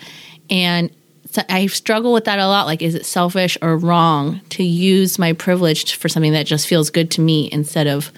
[0.51, 0.91] And
[1.31, 2.67] so I struggle with that a lot.
[2.67, 6.91] Like, is it selfish or wrong to use my privilege for something that just feels
[6.91, 8.13] good to me instead of,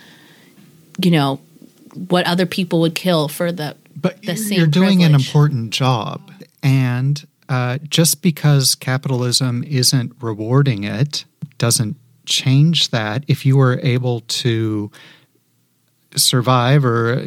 [1.02, 1.40] you know,
[2.08, 6.30] what other people would kill for the But the same you're doing an important job.
[6.62, 11.24] And uh, just because capitalism isn't rewarding it
[11.58, 13.24] doesn't change that.
[13.28, 14.90] If you were able to
[16.16, 17.24] survive or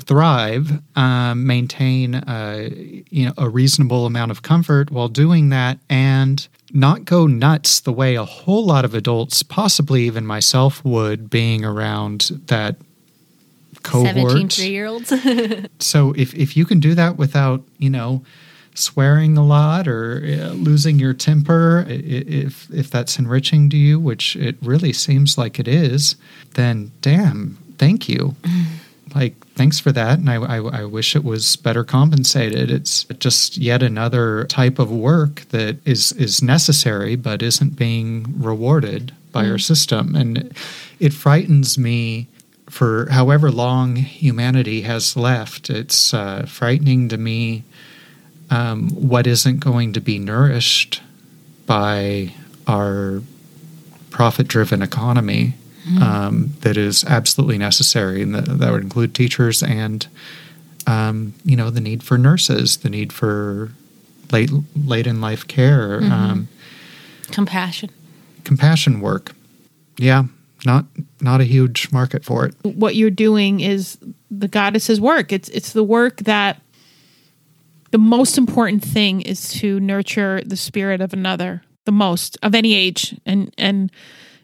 [0.00, 2.68] thrive, um, maintain uh,
[3.10, 7.92] you know a reasonable amount of comfort while doing that, and not go nuts the
[7.92, 12.76] way a whole lot of adults, possibly even myself, would, being around that
[13.82, 14.14] cohort.
[14.14, 15.12] 17 three year olds.
[15.78, 18.22] So if if you can do that without you know
[18.74, 24.36] swearing a lot or uh, losing your temper, if if that's enriching to you, which
[24.36, 26.16] it really seems like it is,
[26.54, 28.36] then damn, thank you.
[29.12, 32.70] Like thanks for that, and I, I I wish it was better compensated.
[32.70, 39.12] It's just yet another type of work that is is necessary but isn't being rewarded
[39.32, 40.54] by our system, and
[41.00, 42.28] it frightens me
[42.68, 47.64] for however long humanity has left, it's uh, frightening to me
[48.48, 51.02] um, what isn't going to be nourished
[51.66, 52.32] by
[52.68, 53.22] our
[54.10, 55.54] profit driven economy
[56.00, 58.22] um, that is absolutely necessary.
[58.22, 60.06] And that, that would include teachers and,
[60.86, 63.70] um, you know, the need for nurses, the need for
[64.30, 66.48] late, late in life care, um,
[67.30, 67.90] Compassion.
[68.44, 69.32] compassion work.
[69.98, 70.24] Yeah,
[70.66, 70.84] not
[71.20, 72.54] not a huge market for it.
[72.62, 73.98] what you're doing is
[74.30, 75.32] the goddess's work.
[75.32, 76.60] It's it's the work that
[77.90, 82.74] the most important thing is to nurture the spirit of another, the most of any
[82.74, 83.90] age, and and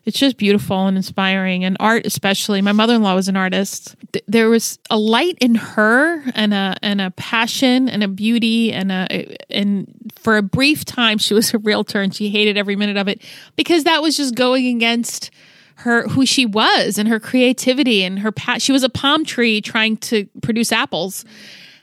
[0.06, 1.64] it's just beautiful and inspiring.
[1.64, 2.62] And art, especially.
[2.62, 3.94] My mother-in-law was an artist.
[4.12, 8.72] Th- There was a light in her, and a and a passion, and a beauty,
[8.72, 12.76] and a and for a brief time, she was a realtor, and she hated every
[12.76, 13.20] minute of it
[13.56, 15.30] because that was just going against
[15.80, 19.60] her who she was and her creativity and her pa- she was a palm tree
[19.60, 21.22] trying to produce apples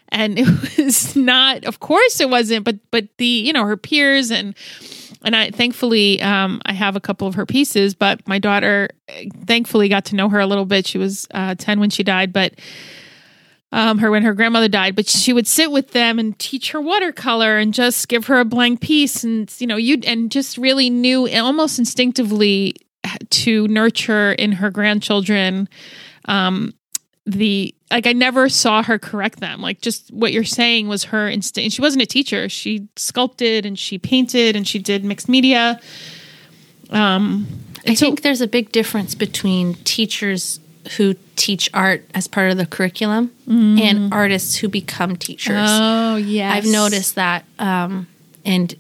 [0.10, 0.48] and it
[0.80, 4.56] was not of course it wasn't but but the you know her peers and
[5.24, 8.90] and I thankfully um, I have a couple of her pieces, but my daughter
[9.46, 10.88] thankfully got to know her a little bit.
[10.88, 12.54] She was uh, ten when she died, but
[13.72, 16.82] um, her when her grandmother died, but she would sit with them and teach her
[16.82, 20.90] watercolor and just give her a blank piece, and you know, you and just really
[20.90, 22.76] knew almost instinctively
[23.30, 25.68] to nurture in her grandchildren
[26.26, 26.74] um,
[27.26, 29.62] the like I never saw her correct them.
[29.62, 31.76] Like just what you're saying was her instinct.
[31.76, 32.50] She wasn't a teacher.
[32.50, 35.80] She sculpted and she painted and she did mixed media.
[36.90, 37.48] Um,
[37.88, 40.60] I so, think there's a big difference between teachers
[40.98, 43.80] who teach art as part of the curriculum mm.
[43.80, 45.70] and artists who become teachers.
[45.70, 46.54] Oh, yes.
[46.54, 47.46] I've noticed that.
[47.58, 48.08] Um,
[48.46, 48.76] and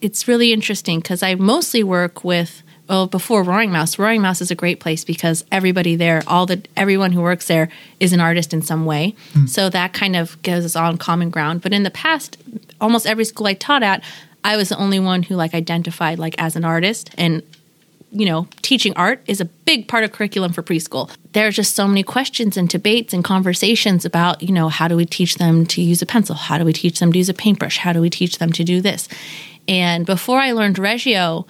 [0.00, 4.50] it's really interesting because I mostly work with well before roaring mouse roaring mouse is
[4.50, 7.68] a great place because everybody there all the everyone who works there
[8.00, 9.48] is an artist in some way mm.
[9.48, 12.36] so that kind of gives us all common ground but in the past
[12.80, 14.02] almost every school i taught at
[14.44, 17.42] i was the only one who like identified like as an artist and
[18.10, 21.14] you know, teaching art is a big part of curriculum for preschool.
[21.32, 24.96] There are just so many questions and debates and conversations about, you know, how do
[24.96, 26.34] we teach them to use a pencil?
[26.34, 27.78] How do we teach them to use a paintbrush?
[27.78, 29.08] How do we teach them to do this?
[29.66, 31.46] And before I learned Reggio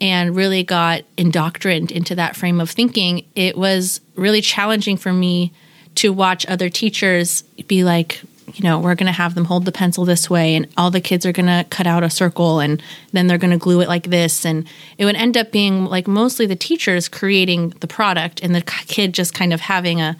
[0.00, 5.52] and really got indoctrined into that frame of thinking, it was really challenging for me
[5.96, 8.20] to watch other teachers be like,
[8.54, 11.00] you know, we're going to have them hold the pencil this way, and all the
[11.00, 12.82] kids are going to cut out a circle, and
[13.12, 14.46] then they're going to glue it like this.
[14.46, 18.62] And it would end up being like mostly the teachers creating the product, and the
[18.62, 20.16] kid just kind of having a,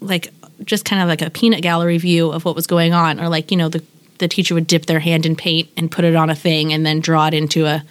[0.00, 0.32] like,
[0.64, 3.20] just kind of like a peanut gallery view of what was going on.
[3.20, 3.84] Or like, you know, the,
[4.18, 6.84] the teacher would dip their hand in paint and put it on a thing and
[6.84, 7.84] then draw it into a,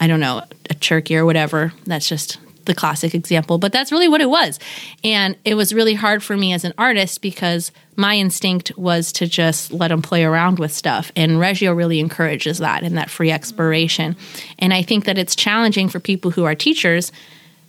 [0.00, 1.72] I don't know, a turkey or whatever.
[1.84, 4.58] That's just the classic example, but that's really what it was.
[5.02, 9.26] And it was really hard for me as an artist because my instinct was to
[9.26, 11.10] just let them play around with stuff.
[11.16, 14.16] And Reggio really encourages that and that free exploration.
[14.58, 17.12] And I think that it's challenging for people who are teachers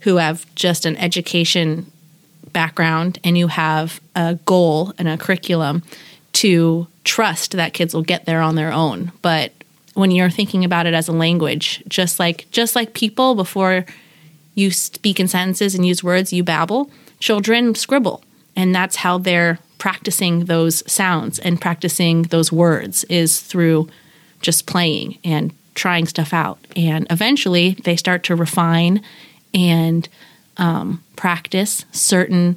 [0.02, 1.92] who have just an education
[2.52, 5.84] background and you have a goal and a curriculum
[6.34, 9.12] to trust that kids will get there on their own.
[9.22, 9.52] But
[9.98, 13.84] when you're thinking about it as a language, just like just like people before
[14.54, 16.92] you speak in sentences and use words, you babble.
[17.20, 18.24] Children scribble,
[18.56, 23.90] and that's how they're practicing those sounds and practicing those words is through
[24.42, 26.60] just playing and trying stuff out.
[26.76, 29.02] And eventually they start to refine
[29.52, 30.08] and
[30.58, 32.56] um, practice certain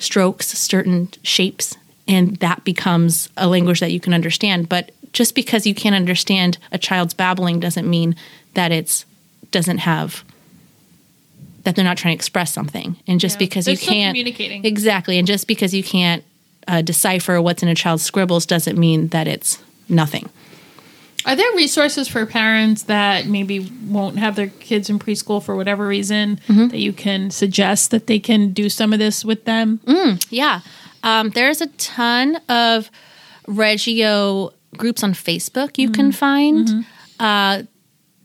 [0.00, 1.76] strokes, certain shapes,
[2.08, 4.68] and that becomes a language that you can understand.
[4.68, 8.16] But just because you can't understand a child's babbling doesn't mean
[8.54, 9.04] that it's
[9.50, 10.24] doesn't have
[11.64, 12.96] that they're not trying to express something.
[13.06, 16.24] And just yeah, because you can't communicating exactly, and just because you can't
[16.68, 20.28] uh, decipher what's in a child's scribbles doesn't mean that it's nothing.
[21.26, 25.86] Are there resources for parents that maybe won't have their kids in preschool for whatever
[25.86, 26.68] reason mm-hmm.
[26.68, 29.80] that you can suggest that they can do some of this with them?
[29.84, 30.60] Mm, yeah,
[31.02, 32.90] um, there's a ton of
[33.46, 35.94] Reggio groups on Facebook you mm-hmm.
[35.94, 36.80] can find mm-hmm.
[37.18, 37.62] uh,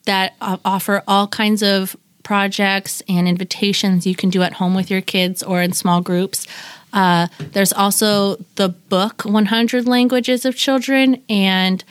[0.06, 4.91] that uh, offer all kinds of projects and invitations you can do at home with
[4.91, 6.46] your kids or in small groups.
[6.91, 11.84] Uh, there's also the book 100 Languages of Children, and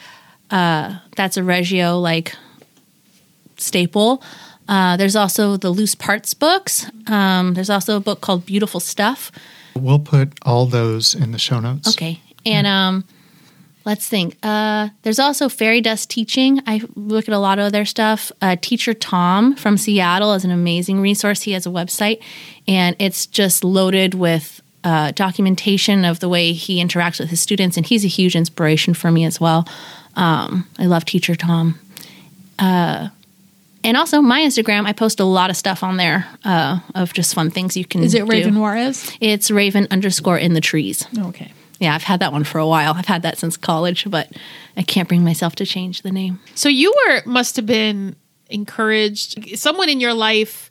[0.51, 2.35] uh, that's a Reggio like
[3.57, 4.23] staple.
[4.67, 6.91] Uh, there's also the loose parts books.
[7.07, 9.31] Um, there's also a book called Beautiful Stuff.
[9.77, 11.89] We'll put all those in the show notes.
[11.91, 12.21] Okay.
[12.47, 13.05] And um,
[13.85, 14.37] Let's think.
[14.43, 16.61] Uh, there's also Fairy Dust Teaching.
[16.67, 18.33] I look at a lot of their stuff.
[18.41, 21.43] Uh, Teacher Tom from Seattle is an amazing resource.
[21.43, 22.23] He has a website,
[22.67, 27.77] and it's just loaded with uh, documentation of the way he interacts with his students,
[27.77, 29.69] and he's a huge inspiration for me as well.
[30.17, 31.79] Um, I love Teacher Tom.
[32.59, 33.09] Uh,
[33.83, 37.35] and also my Instagram, I post a lot of stuff on there uh, of just
[37.35, 38.03] fun things you can.
[38.03, 38.61] Is it Raven do.
[38.61, 39.13] Juarez?
[39.21, 41.07] It's Raven underscore in the trees.
[41.19, 41.53] Okay.
[41.85, 42.95] Yeah, I've had that one for a while.
[42.95, 44.33] I've had that since college, but
[44.75, 46.41] I can't bring myself to change the name.
[46.55, 48.17] So you were must have been
[48.49, 49.59] encouraged.
[49.59, 50.71] Someone in your life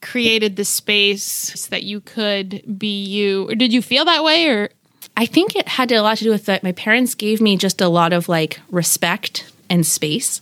[0.00, 3.50] created the space that you could be you.
[3.50, 4.70] Or did you feel that way or
[5.16, 7.80] I think it had a lot to do with that my parents gave me just
[7.80, 10.40] a lot of like respect and space.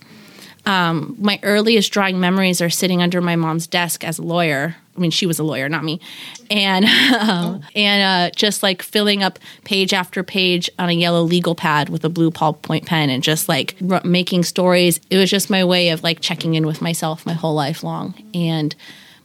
[0.67, 5.01] Um, my earliest drawing memories are sitting under my mom's desk as a lawyer I
[5.01, 6.01] mean, she was a lawyer, not me,
[6.51, 6.85] and
[7.21, 11.89] um, and uh, just like filling up page after page on a yellow legal pad
[11.89, 15.01] with a blue ballpoint pen, and just like r- making stories.
[15.11, 18.14] It was just my way of like checking in with myself my whole life long.
[18.35, 18.75] And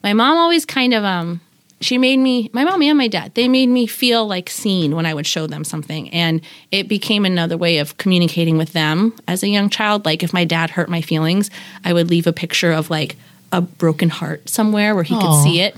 [0.03, 1.41] my mom always kind of um,
[1.81, 5.05] she made me my mom and my dad they made me feel like seen when
[5.05, 9.43] i would show them something and it became another way of communicating with them as
[9.43, 11.49] a young child like if my dad hurt my feelings
[11.83, 13.15] i would leave a picture of like
[13.51, 15.21] a broken heart somewhere where he Aww.
[15.21, 15.75] could see it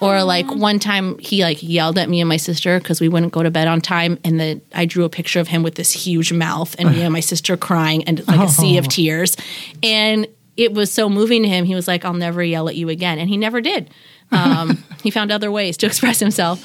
[0.00, 3.32] Or like one time he like yelled at me and my sister because we wouldn't
[3.32, 5.90] go to bed on time, and then I drew a picture of him with this
[5.90, 9.38] huge mouth and me and my sister crying and like a sea of tears,
[9.82, 10.26] and
[10.58, 11.64] it was so moving to him.
[11.64, 13.88] He was like, "I'll never yell at you again," and he never did.
[14.32, 16.64] Um, he found other ways to express himself.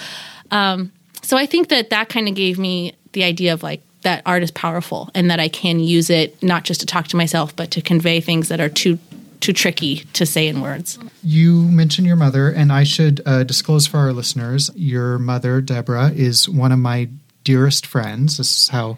[0.51, 0.91] Um,
[1.21, 4.43] so I think that that kind of gave me the idea of like that art
[4.43, 7.71] is powerful and that I can use it not just to talk to myself, but
[7.71, 8.99] to convey things that are too
[9.39, 10.99] too tricky to say in words.
[11.23, 16.15] You mentioned your mother, and I should uh, disclose for our listeners your mother, Debora,
[16.15, 17.09] is one of my
[17.43, 18.37] dearest friends.
[18.37, 18.97] This is how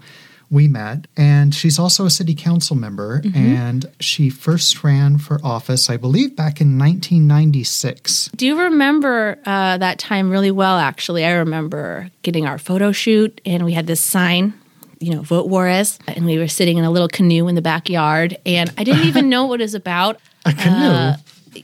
[0.53, 1.07] we met.
[1.17, 3.37] And she's also a city council member, Mm-hmm.
[3.37, 8.29] and she first ran for office, I believe, back in 1996.
[8.35, 10.77] Do you remember uh, that time really well?
[10.77, 14.53] Actually, I remember getting our photo shoot, and we had this sign.
[14.99, 18.37] You know, vote Juarez, and we were sitting in a little canoe in the backyard,
[18.45, 20.19] and I didn't even know what it was about.
[20.45, 20.85] A canoe.
[20.87, 21.17] Uh,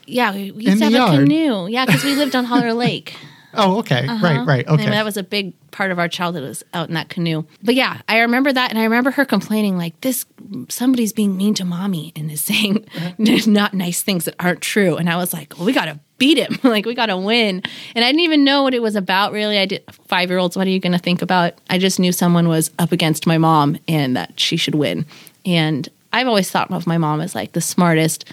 [0.06, 1.12] Yeah, we used In to have a yard?
[1.20, 1.68] canoe.
[1.68, 3.16] Yeah, because we lived on Haller Lake.
[3.54, 4.08] Oh, okay.
[4.08, 4.46] Right, uh-huh.
[4.46, 4.68] right.
[4.68, 4.84] Okay.
[4.84, 7.44] And that was a big part of our childhood was out in that canoe.
[7.64, 10.26] But yeah, I remember that, and I remember her complaining like, "This
[10.70, 12.86] somebody's being mean to mommy and is saying
[13.18, 16.38] not nice things that aren't true." And I was like, well, "We got to beat
[16.38, 16.60] him!
[16.70, 17.64] like we got to win!"
[17.96, 19.32] And I didn't even know what it was about.
[19.32, 19.84] Really, I did.
[20.08, 21.54] Five year olds, what are you going to think about?
[21.70, 25.06] I just knew someone was up against my mom and that she should win.
[25.46, 28.26] And I've always thought of my mom as like the smartest,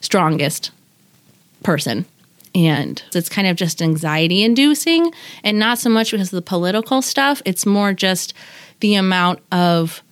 [0.00, 0.70] strongest
[1.62, 2.06] person.
[2.54, 7.00] And it's kind of just anxiety inducing and not so much because of the political
[7.00, 7.40] stuff.
[7.44, 8.34] It's more just
[8.80, 10.02] the amount of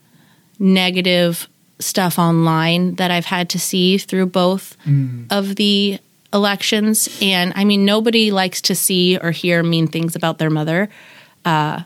[0.58, 4.76] negative stuff online that I've had to see through both
[5.30, 5.98] of the
[6.32, 7.18] elections.
[7.20, 10.88] And I mean, nobody likes to see or hear mean things about their mother.
[11.44, 11.82] Uh,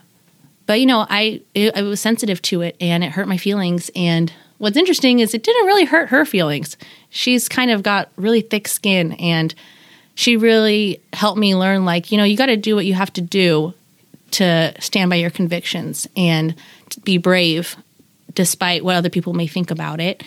[0.65, 3.89] but you know, I it, I was sensitive to it, and it hurt my feelings.
[3.95, 6.77] And what's interesting is it didn't really hurt her feelings.
[7.09, 9.53] She's kind of got really thick skin, and
[10.15, 13.13] she really helped me learn, like you know, you got to do what you have
[13.13, 13.73] to do
[14.31, 16.55] to stand by your convictions and
[17.03, 17.75] be brave,
[18.33, 20.23] despite what other people may think about it.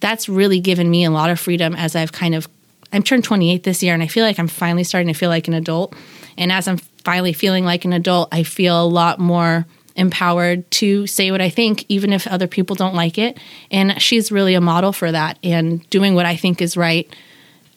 [0.00, 2.48] That's really given me a lot of freedom as I've kind of
[2.92, 5.48] I'm turned 28 this year, and I feel like I'm finally starting to feel like
[5.48, 5.94] an adult.
[6.38, 9.66] And as I'm finally feeling like an adult, I feel a lot more
[9.96, 13.38] empowered to say what I think, even if other people don't like it.
[13.70, 17.10] And she's really a model for that and doing what I think is right,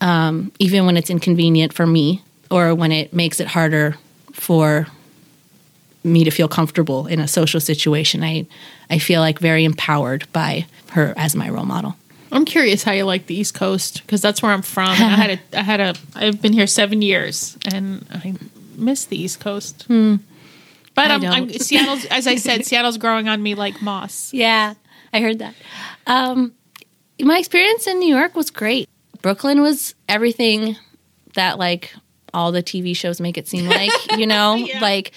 [0.02, 3.96] um, even when it's inconvenient for me or when it makes it harder
[4.34, 4.88] for
[6.04, 8.24] me to feel comfortable in a social situation.
[8.24, 8.48] I,
[8.90, 11.96] I feel like very empowered by her as my role model.
[12.32, 14.90] I'm curious how you like the East Coast because that's where I'm from.
[14.90, 18.36] I had a, I had a, I've been here seven years, and I
[18.76, 19.86] miss the East Coast.
[19.88, 21.50] But I I'm, I'm.
[21.50, 24.34] Seattle's, as I said, Seattle's growing on me like moss.
[24.34, 24.76] Yeah,
[25.12, 25.56] I heard that.
[26.06, 26.54] Um,
[27.20, 28.88] my experience in New York was great.
[29.22, 30.76] Brooklyn was everything
[31.36, 31.94] that like
[32.34, 34.80] all the TV shows make it seem like, you know, Yeah.
[34.82, 35.12] like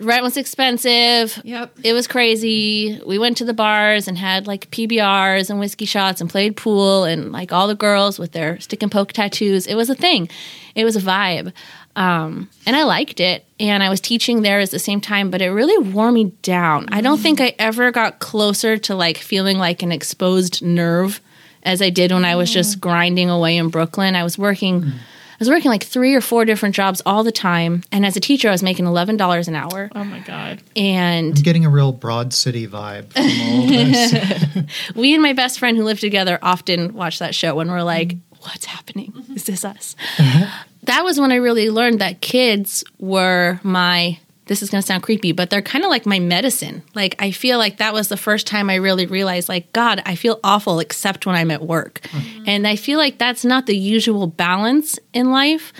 [0.00, 1.40] rent was expensive.
[1.44, 1.78] Yep.
[1.84, 3.00] It was crazy.
[3.06, 7.04] We went to the bars and had like PBRs and whiskey shots and played pool
[7.04, 9.66] and like all the girls with their stick and poke tattoos.
[9.66, 10.28] It was a thing.
[10.74, 11.52] It was a vibe.
[11.94, 13.44] Um, and I liked it.
[13.60, 16.86] And I was teaching there at the same time, but it really wore me down.
[16.90, 21.20] I don't think I ever got closer to like feeling like an exposed nerve
[21.62, 22.80] as I did when I was just mm.
[22.80, 24.16] grinding away in Brooklyn.
[24.16, 24.82] I was working.
[24.82, 24.92] Mm.
[24.92, 28.20] I was working like three or four different jobs all the time, and as a
[28.20, 29.90] teacher, I was making eleven dollars an hour.
[29.94, 30.62] Oh my god.
[30.76, 34.92] And I'm getting a real broad city vibe from all this.
[34.94, 38.08] we and my best friend who lived together often watch that show when we're like,
[38.08, 38.36] mm-hmm.
[38.42, 39.12] what's happening?
[39.34, 39.96] Is this us?
[40.84, 45.02] that was when I really learned that kids were my, this is going to sound
[45.02, 46.82] creepy, but they're kind of like my medicine.
[46.94, 50.16] Like, I feel like that was the first time I really realized, like, God, I
[50.16, 52.00] feel awful except when I'm at work.
[52.02, 52.44] Mm-hmm.
[52.46, 55.72] And I feel like that's not the usual balance in life.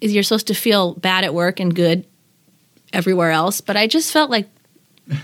[0.00, 2.04] Is you're supposed to feel bad at work and good
[2.92, 3.60] everywhere else.
[3.60, 4.48] But I just felt like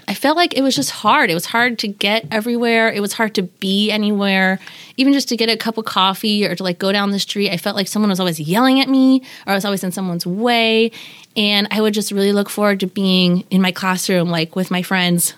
[0.06, 1.30] I felt like it was just hard.
[1.30, 2.92] It was hard to get everywhere.
[2.92, 4.58] It was hard to be anywhere.
[4.98, 7.50] Even just to get a cup of coffee or to like go down the street,
[7.50, 10.26] I felt like someone was always yelling at me or I was always in someone's
[10.26, 10.92] way.
[11.36, 14.82] And I would just really look forward to being in my classroom, like with my
[14.82, 15.34] friends,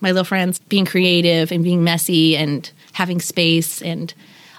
[0.00, 4.12] my little friends, being creative and being messy and having space and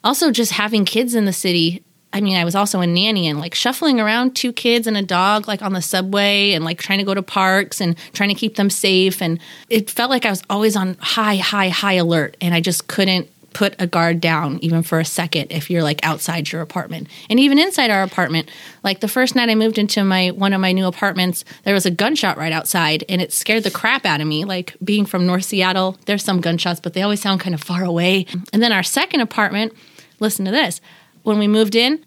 [0.03, 1.83] also just having kids in the city.
[2.13, 5.01] I mean, I was also a nanny and like shuffling around two kids and a
[5.01, 8.35] dog like on the subway and like trying to go to parks and trying to
[8.35, 9.21] keep them safe.
[9.21, 12.38] And it felt like I was always on high, high, high alert.
[12.39, 15.99] And I just couldn't put a guard down even for a second if you're like
[16.05, 17.08] outside your apartment.
[17.28, 18.51] And even inside our apartment,
[18.84, 21.88] like the first night I moved into my one of my new apartments, there was
[21.88, 24.45] a gunshot right outside and it scared the crap out of me.
[24.45, 27.84] Like being from North Seattle, there's some gunshots, but they always sound kind of far
[27.84, 28.28] away.
[28.53, 29.74] And then our second apartment,
[30.20, 30.80] listen to this.
[31.24, 32.05] When we moved in,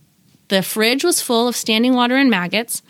[0.50, 2.80] the fridge was full of standing water and maggots.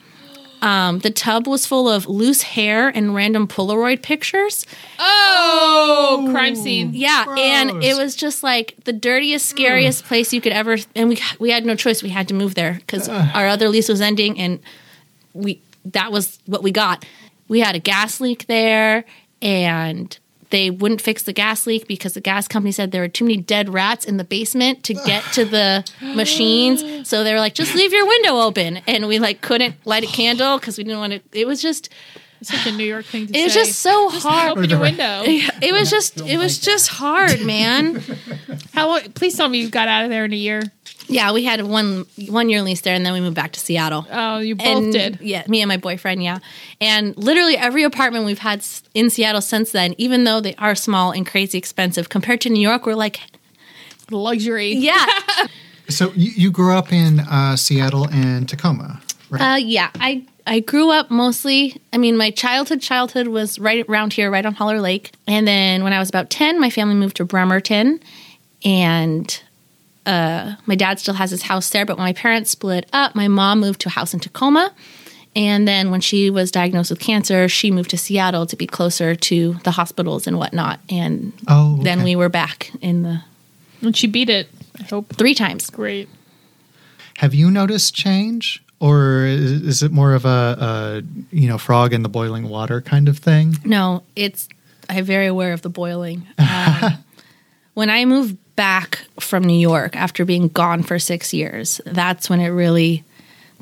[0.63, 4.67] Um, the tub was full of loose hair and random Polaroid pictures.
[4.99, 6.91] Oh, crime scene.
[6.93, 10.77] Yeah, and it was just like the dirtiest, scariest place you could ever.
[10.95, 12.03] And we we had no choice.
[12.03, 14.61] We had to move there because our other lease was ending, and
[15.33, 17.05] we that was what we got.
[17.49, 19.05] We had a gas leak there,
[19.43, 20.17] and
[20.51, 23.37] they wouldn't fix the gas leak because the gas company said there were too many
[23.39, 27.09] dead rats in the basement to get to the machines.
[27.09, 30.07] So they were like, "Just leave your window open," and we like couldn't light a
[30.07, 31.21] candle because we didn't want to.
[31.33, 31.89] It was just
[32.41, 34.53] It's such a New York thing to it was just so hard.
[34.53, 35.23] Open your window.
[35.63, 38.03] It was just it was just hard, man.
[38.73, 39.03] How long?
[39.13, 40.63] Please tell me you got out of there in a year.
[41.07, 44.07] Yeah, we had one one year lease there, and then we moved back to Seattle.
[44.11, 45.19] Oh, you both and, did.
[45.21, 46.23] Yeah, me and my boyfriend.
[46.23, 46.39] Yeah,
[46.81, 48.65] and literally every apartment we've had
[48.95, 52.61] in Seattle since then, even though they are small and crazy expensive compared to New
[52.61, 53.21] York, we're like,
[54.11, 54.73] Luxury.
[54.73, 55.07] yeah,
[55.91, 59.55] So you, you grew up in uh, Seattle and Tacoma, right?
[59.55, 59.91] uh, yeah.
[59.97, 61.81] I I grew up mostly.
[61.93, 65.85] I mean, my childhood childhood was right around here, right on Haller Lake, and then
[65.85, 68.01] when I was about ten, my family moved to Bremerton,
[68.65, 69.43] and
[70.07, 71.87] uh, my dad still has his house there.
[71.87, 74.75] But when my parents split up, my mom moved to a house in Tacoma.
[75.37, 79.15] And then when she was diagnosed with cancer, she moved to Seattle to be closer
[79.15, 80.81] to the hospitals and whatnot.
[80.91, 83.23] And oh, then we were back in the
[83.81, 84.49] And she beat it.
[84.81, 85.15] I hope.
[85.15, 85.71] three times.
[85.71, 86.09] Great.
[87.19, 92.03] Have you noticed change, or is, it more of a, a you know frog in
[92.03, 93.57] the boiling water kind of thing?
[93.65, 94.49] No, it's
[94.89, 96.27] I'm very aware of the boiling.
[96.39, 97.05] Um,
[97.75, 102.41] when I moved back from New York after being gone for six years, that's when
[102.41, 103.05] it really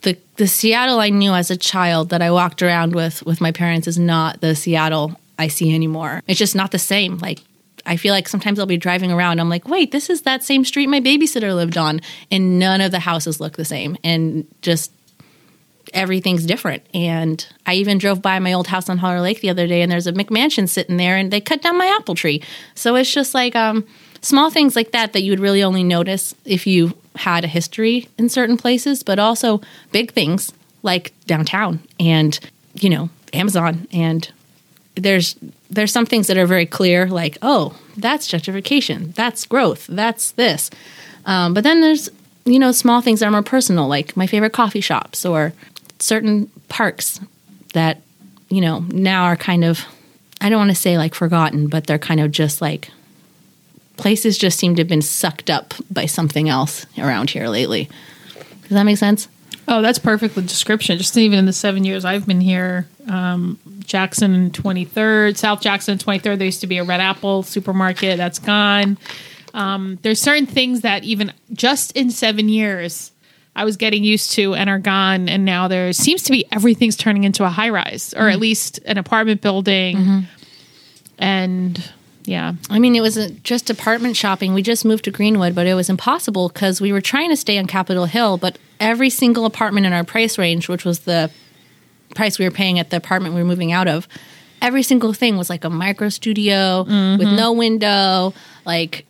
[0.03, 3.53] the the Seattle I knew as a child that I walked around with with my
[3.53, 6.23] parents is not the Seattle I see anymore.
[6.27, 7.19] It's just not the same.
[7.19, 7.41] Like
[7.87, 9.41] I feel like sometimes I'll be driving around.
[9.41, 12.01] I'm like, wait, this is that same street my babysitter lived on,
[12.31, 14.93] and none of the houses look the same, and just
[15.95, 16.82] everything's different.
[16.95, 19.91] And I even drove by my old house on Haller Lake the other day, and
[19.91, 22.43] there's a McMansion sitting there, and they cut down my apple tree.
[22.74, 23.86] So it's just like um,
[24.20, 28.09] small things like that that you would really only notice if you had a history
[28.18, 29.61] in certain places, but also
[29.93, 32.39] big things like downtown and
[32.74, 34.30] you know Amazon and
[34.95, 35.36] there's
[35.70, 40.70] there's some things that are very clear like oh that's gentrification that's growth that's this
[41.26, 42.09] um, but then there's
[42.45, 45.53] you know small things that are more personal like my favorite coffee shops or
[45.99, 47.21] certain parks
[47.75, 48.01] that
[48.49, 49.85] you know now are kind of
[50.41, 52.91] i don't want to say like forgotten but they're kind of just like
[53.97, 57.89] places just seem to have been sucked up by something else around here lately
[58.63, 59.29] does that make sense
[59.71, 60.97] Oh, that's perfect with description.
[60.97, 66.39] Just even in the seven years I've been here, um, Jackson 23rd, South Jackson 23rd,
[66.39, 68.17] there used to be a Red Apple supermarket.
[68.17, 68.97] That's gone.
[69.53, 73.13] Um, there's certain things that even just in seven years
[73.59, 75.29] I was getting used to and are gone.
[75.29, 78.43] And now there seems to be everything's turning into a high rise or at mm-hmm.
[78.43, 79.97] least an apartment building.
[79.97, 80.21] Mm-hmm.
[81.19, 81.93] And
[82.25, 84.55] yeah, I mean, it wasn't just apartment shopping.
[84.55, 87.59] We just moved to Greenwood, but it was impossible because we were trying to stay
[87.59, 91.29] on Capitol Hill, but every single apartment in our price range, which was the
[92.15, 94.07] price we were paying at the apartment we were moving out of,
[94.63, 97.37] every single thing was like a micro studio with mm-hmm.
[97.37, 98.35] no window,
[98.65, 99.05] like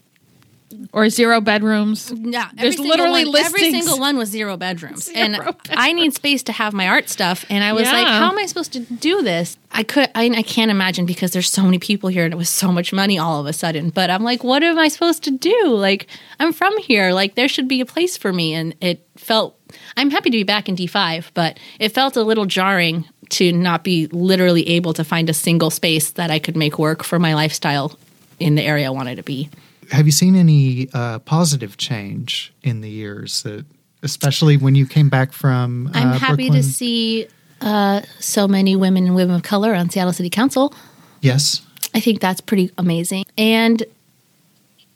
[0.92, 2.12] or zero bedrooms.
[2.16, 6.42] yeah, There's literally one, Every single one was zero bedrooms, Zero and I need space
[6.44, 7.44] to have my art stuff.
[7.50, 10.42] And I was like, "How am I supposed to do this?" I could, I, I
[10.42, 13.40] can't imagine because there's so many people here, and it was so much money all
[13.40, 13.90] of a sudden.
[13.90, 16.06] But I'm like, "What am I supposed to do?" Like,
[16.40, 17.12] I'm from here.
[17.12, 19.56] Like, there should be a place for me, and it felt.
[19.98, 23.84] I'm happy to be back in D5, but it felt a little jarring to not
[23.84, 27.34] be literally able to find a single space that I could make work for my
[27.34, 27.98] lifestyle
[28.40, 29.50] in the area I wanted to be.
[29.90, 33.64] Have you seen any uh, positive change in the years that,
[34.02, 35.90] especially when you came back from?
[35.94, 36.62] I'm uh, happy Brooklyn?
[36.62, 37.28] to see
[37.60, 40.74] uh, so many women and women of color on Seattle City Council.
[41.20, 41.62] Yes.
[41.94, 43.24] I think that's pretty amazing.
[43.36, 43.82] And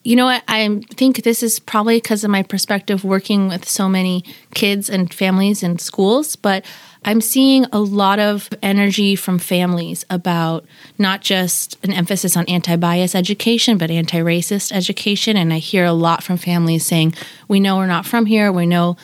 [0.05, 0.43] you know what?
[0.49, 4.25] I think this is probably because of my perspective working with so many
[4.55, 6.65] kids and families and schools, but
[7.05, 10.65] I'm seeing a lot of energy from families about
[10.99, 15.37] not just an emphasis on anti bias education, but anti racist education.
[15.37, 17.15] And I hear a lot from families saying,
[17.49, 18.53] We know we're not from here.
[18.53, 18.97] We know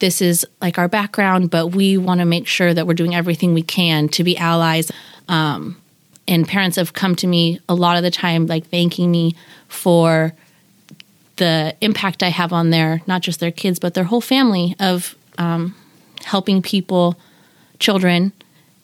[0.00, 3.54] this is like our background, but we want to make sure that we're doing everything
[3.54, 4.92] we can to be allies.
[5.28, 5.80] Um,
[6.28, 9.34] and parents have come to me a lot of the time, like thanking me
[9.68, 10.34] for
[11.36, 15.14] the impact I have on their not just their kids but their whole family of
[15.38, 15.74] um,
[16.24, 17.16] helping people,
[17.78, 18.32] children,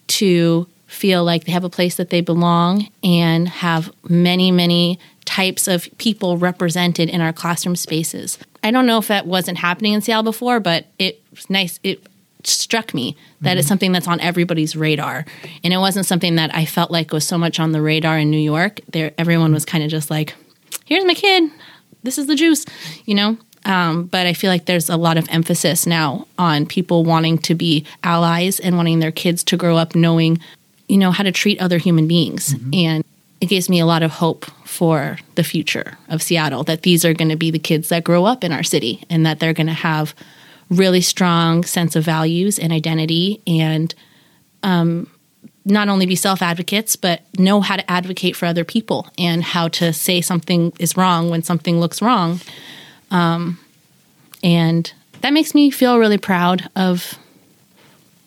[0.07, 5.67] to feel like they have a place that they belong and have many many types
[5.67, 8.37] of people represented in our classroom spaces.
[8.63, 11.79] I don't know if that wasn't happening in Seattle before, but it was nice.
[11.83, 12.05] It
[12.43, 13.69] struck me that it's mm-hmm.
[13.69, 15.25] something that's on everybody's radar.
[15.63, 18.29] And it wasn't something that I felt like was so much on the radar in
[18.29, 18.79] New York.
[18.89, 20.35] There everyone was kind of just like,
[20.85, 21.51] here's my kid.
[22.03, 22.65] This is the juice,
[23.05, 23.37] you know?
[23.65, 27.55] Um, but I feel like there's a lot of emphasis now on people wanting to
[27.55, 30.39] be allies and wanting their kids to grow up knowing,
[30.87, 32.55] you know, how to treat other human beings.
[32.73, 33.05] And
[33.39, 37.13] it gives me a lot of hope for the future of Seattle that these are
[37.13, 39.67] going to be the kids that grow up in our city and that they're going
[39.67, 40.13] to have
[40.69, 43.93] really strong sense of values and identity and
[44.63, 45.09] um,
[45.65, 49.67] not only be self advocates, but know how to advocate for other people and how
[49.69, 52.39] to say something is wrong when something looks wrong.
[53.13, 53.59] Um,
[54.43, 54.91] and
[55.21, 57.17] that makes me feel really proud of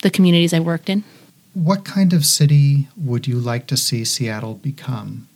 [0.03, 1.05] the communities I worked in.
[1.53, 5.29] What kind of city would you like to see Seattle become?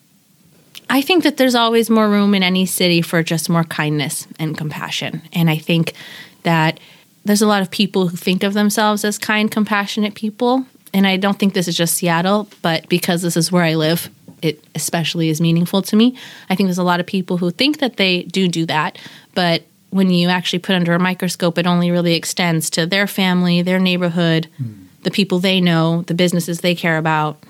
[0.89, 4.57] I think that there's always more room in any city for just more kindness and
[4.57, 5.23] compassion.
[5.33, 5.95] And I think
[6.43, 6.81] that
[7.25, 10.67] there's a lot of people who think of themselves as kind, compassionate people.
[10.93, 14.11] And I don't think this is just Seattle, but because this is where I live,
[14.43, 16.17] it especially is meaningful to me.
[16.49, 18.99] I think there's a lot of people who think that they do do that,
[19.35, 23.63] but when you actually put under a microscope, it only really extends to their family,
[23.63, 24.85] their neighborhood, hmm.
[25.03, 27.43] the people they know, the businesses they care about,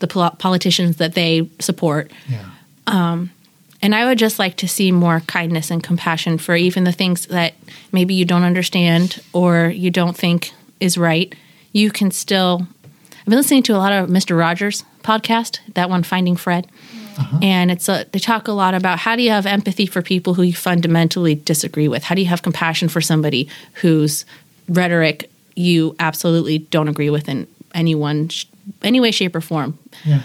[0.00, 2.10] the pol- politicians that they support.
[2.28, 2.50] Yeah.
[2.86, 3.30] Um,
[3.80, 7.26] and I would just like to see more kindness and compassion for even the things
[7.26, 7.54] that
[7.92, 11.34] maybe you don't understand or you don't think is right.
[11.72, 12.66] You can still.
[13.12, 14.38] I've been listening to a lot of Mr.
[14.38, 16.66] Rogers podcast, that one, Finding Fred.
[17.42, 20.34] And it's a, they talk a lot about how do you have empathy for people
[20.34, 22.04] who you fundamentally disagree with?
[22.04, 24.24] How do you have compassion for somebody whose
[24.68, 28.46] rhetoric you absolutely don't agree with in any one, sh-
[28.82, 29.78] any way, shape, or form?
[30.04, 30.22] Yeah.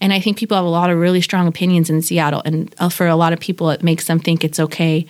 [0.00, 2.42] And I think people have a lot of really strong opinions in Seattle.
[2.44, 5.06] And uh, for a lot of people, it makes them think it's okay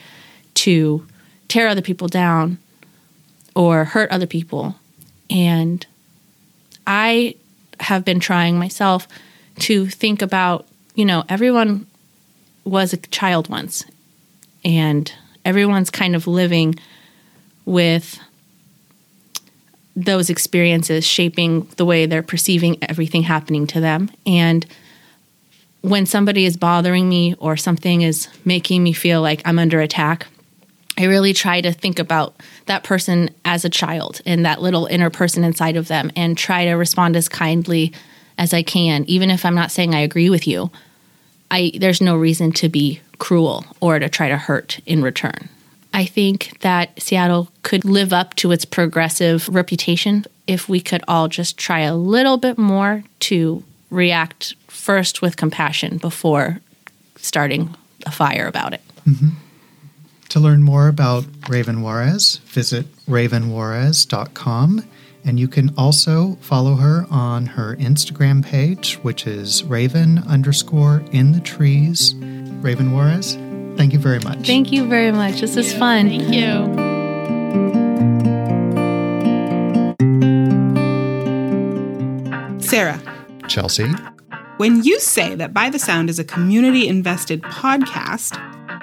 [0.54, 1.06] to
[1.48, 2.58] tear other people down
[3.54, 4.76] or hurt other people.
[5.28, 5.86] And
[6.86, 7.34] I
[7.80, 9.06] have been trying myself
[9.60, 11.86] to think about, you know, everyone
[12.64, 13.84] was a child once,
[14.64, 15.12] and
[15.44, 16.74] everyone's kind of living
[17.64, 18.18] with
[19.96, 24.10] those experiences shaping the way they're perceiving everything happening to them.
[24.24, 24.64] And
[25.80, 30.26] when somebody is bothering me or something is making me feel like I'm under attack,
[30.96, 32.34] I really try to think about
[32.66, 36.64] that person as a child and that little inner person inside of them and try
[36.64, 37.92] to respond as kindly
[38.38, 40.70] as I can, even if I'm not saying I agree with you.
[41.50, 45.48] I there's no reason to be cruel or to try to hurt in return.
[45.92, 51.28] I think that Seattle could live up to its progressive reputation if we could all
[51.28, 56.60] just try a little bit more to react first with compassion before
[57.16, 57.74] starting
[58.06, 58.82] a fire about it.
[59.06, 59.28] Mm-hmm.
[60.30, 64.84] To learn more about Raven Juarez, visit ravenjuarez.com.
[65.24, 71.32] And you can also follow her on her Instagram page, which is raven underscore in
[71.32, 72.14] the trees.
[72.62, 73.34] Raven Juarez,
[73.76, 74.46] thank you very much.
[74.46, 75.40] Thank you very much.
[75.40, 76.08] This is fun.
[76.08, 76.88] Thank you.
[82.60, 83.00] Sarah,
[83.48, 83.88] Chelsea.
[84.58, 88.36] when you say that By the Sound is a community invested podcast,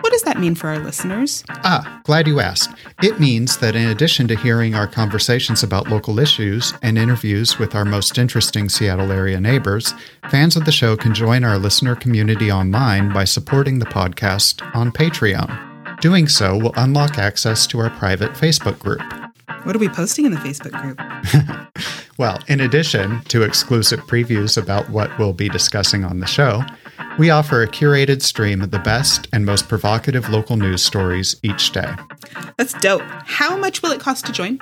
[0.06, 1.43] what does that mean for our listeners?
[1.49, 2.70] Ah, glad you asked.
[3.01, 7.74] It means that in addition to hearing our conversations about local issues and interviews with
[7.74, 9.95] our most interesting Seattle area neighbors,
[10.30, 14.91] fans of the show can join our listener community online by supporting the podcast on
[14.91, 15.99] Patreon.
[16.01, 19.01] Doing so will unlock access to our private Facebook group.
[19.64, 21.66] What are we posting in the Facebook group?
[22.18, 26.64] Well, in addition to exclusive previews about what we'll be discussing on the show,
[27.18, 31.72] we offer a curated stream of the best and most provocative local news stories each
[31.72, 31.93] day.
[32.57, 33.03] That's dope.
[33.26, 34.59] How much will it cost to join?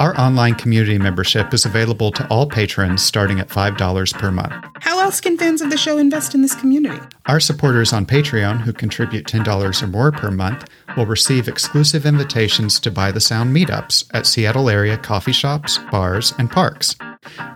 [0.00, 4.54] Our online community membership is available to all patrons starting at $5 per month.
[4.80, 6.98] How else can fans of the show invest in this community?
[7.26, 12.80] Our supporters on Patreon, who contribute $10 or more per month, will receive exclusive invitations
[12.80, 16.96] to By the Sound meetups at Seattle area coffee shops, bars, and parks,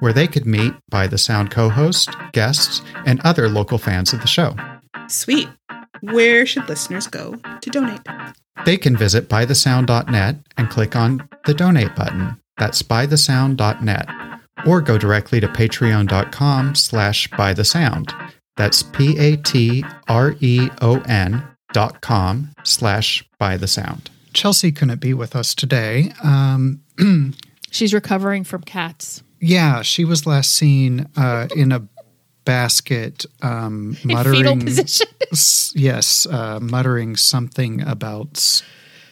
[0.01, 4.21] where they could meet By the Sound co host, guests, and other local fans of
[4.21, 4.55] the show.
[5.09, 5.49] Sweet.
[6.01, 8.01] Where should listeners go to donate?
[8.65, 12.41] They can visit bythesound.net and click on the donate button.
[12.59, 14.09] That's bythesound.net.
[14.67, 18.31] Or go directly to patreon.com slash bythesound.
[18.57, 18.83] That's
[20.15, 24.07] P-A-T-R-E-O-N dot com slash bythesound.
[24.33, 26.13] Chelsea couldn't be with us today.
[26.23, 26.81] Um,
[27.71, 29.23] She's recovering from cats.
[29.41, 31.89] yeah, she was last seen uh, in a
[32.45, 34.69] basket um, muttering.
[35.77, 38.35] Yes, uh, muttering something about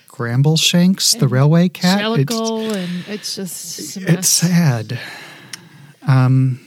[0.08, 2.00] Skimbleshanks, the railway cat.
[2.20, 4.28] It's, and it's just it's, a it's mess.
[4.28, 5.00] sad.
[6.06, 6.60] Um,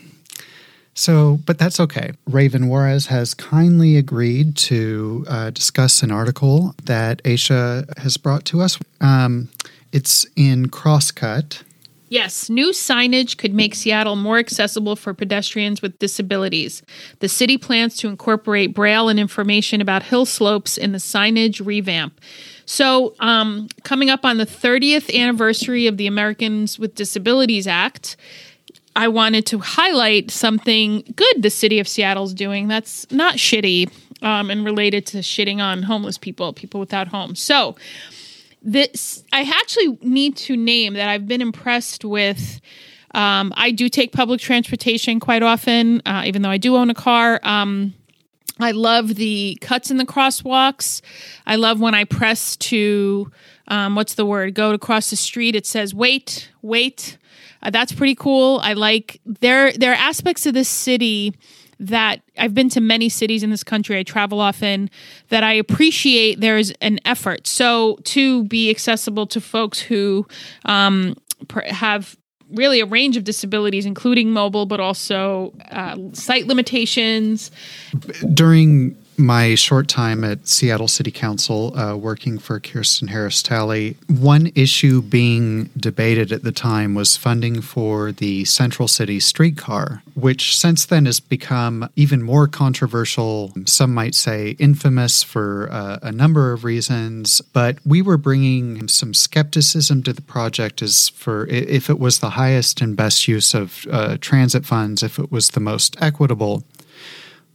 [0.94, 2.12] so, but that's okay.
[2.26, 8.62] Raven Juarez has kindly agreed to uh, discuss an article that Aisha has brought to
[8.62, 8.78] us.
[9.00, 9.50] Um,
[9.92, 11.62] it's in Crosscut.
[12.08, 16.82] Yes, new signage could make Seattle more accessible for pedestrians with disabilities.
[17.18, 22.20] The city plans to incorporate braille and information about hill slopes in the signage revamp.
[22.64, 28.16] So, um, coming up on the 30th anniversary of the Americans with Disabilities Act,
[28.94, 33.90] I wanted to highlight something good the city of Seattle's doing that's not shitty
[34.22, 37.40] um, and related to shitting on homeless people, people without homes.
[37.40, 37.76] So,
[38.66, 42.60] this I actually need to name that I've been impressed with.
[43.14, 46.94] Um, I do take public transportation quite often, uh, even though I do own a
[46.94, 47.40] car.
[47.44, 47.94] Um,
[48.58, 51.00] I love the cuts in the crosswalks.
[51.46, 53.30] I love when I press to
[53.68, 54.54] um, what's the word?
[54.54, 55.54] Go to cross the street.
[55.54, 57.18] It says wait, wait.
[57.62, 58.60] Uh, that's pretty cool.
[58.62, 59.72] I like there.
[59.72, 61.34] There are aspects of this city
[61.78, 63.98] that I've been to many cities in this country.
[63.98, 64.90] I travel often.
[65.28, 66.40] That I appreciate.
[66.40, 67.46] There's an effort.
[67.46, 70.26] So to be accessible to folks who
[70.64, 71.16] um,
[71.66, 72.16] have
[72.50, 77.50] really a range of disabilities, including mobile, but also uh, sight limitations.
[78.32, 84.50] During my short time at Seattle City Council, uh, working for Kirsten Harris Talley, one
[84.54, 90.84] issue being debated at the time was funding for the Central City streetcar, which since
[90.84, 93.52] then has become even more controversial.
[93.66, 99.14] Some might say infamous for uh, a number of reasons, but we were bringing some
[99.14, 103.86] skepticism to the project as for if it was the highest and best use of
[103.90, 106.64] uh, transit funds, if it was the most equitable.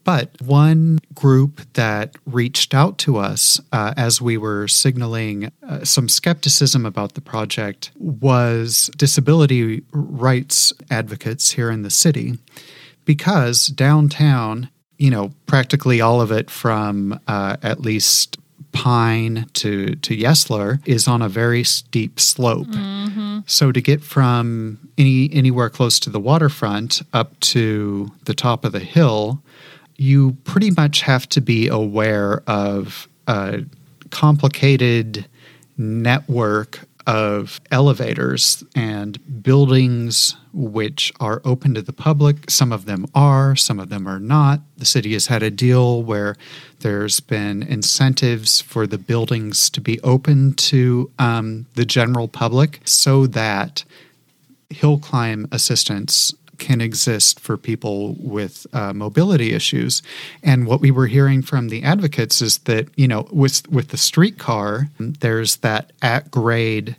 [0.03, 6.09] But one group that reached out to us uh, as we were signaling uh, some
[6.09, 12.39] skepticism about the project was disability rights advocates here in the city.
[13.05, 18.37] Because downtown, you know, practically all of it from uh, at least
[18.73, 22.67] Pine to, to Yesler is on a very steep slope.
[23.47, 28.71] So to get from any anywhere close to the waterfront up to the top of
[28.71, 29.41] the hill,
[30.01, 33.63] you pretty much have to be aware of a
[34.09, 35.27] complicated
[35.77, 42.49] network of elevators and buildings which are open to the public.
[42.49, 44.61] Some of them are, some of them are not.
[44.75, 46.35] The city has had a deal where
[46.79, 53.27] there's been incentives for the buildings to be open to um, the general public so
[53.27, 53.83] that
[54.71, 60.03] hill climb assistance can exist for people with uh, mobility issues.
[60.43, 63.97] And what we were hearing from the advocates is that you know with with the
[63.97, 66.95] streetcar, there's that at grade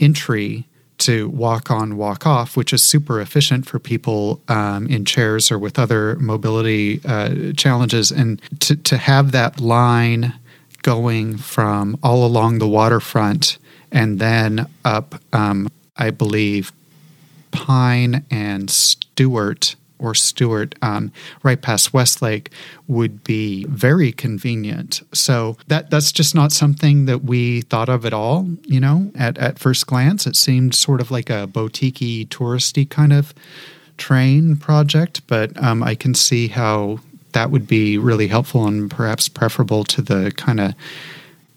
[0.00, 0.66] entry
[0.98, 5.58] to walk on, walk off, which is super efficient for people um, in chairs or
[5.58, 8.10] with other mobility uh, challenges.
[8.10, 10.32] And to, to have that line
[10.82, 13.58] going from all along the waterfront
[13.90, 16.72] and then up, um, I believe,
[17.54, 22.50] Pine and Stewart or Stewart, um, right past Westlake,
[22.88, 25.00] would be very convenient.
[25.14, 28.48] So that that's just not something that we thought of at all.
[28.64, 33.12] You know, at at first glance, it seemed sort of like a boutique touristy kind
[33.12, 33.32] of
[33.96, 36.98] train project, but um, I can see how
[37.32, 40.74] that would be really helpful and perhaps preferable to the kind of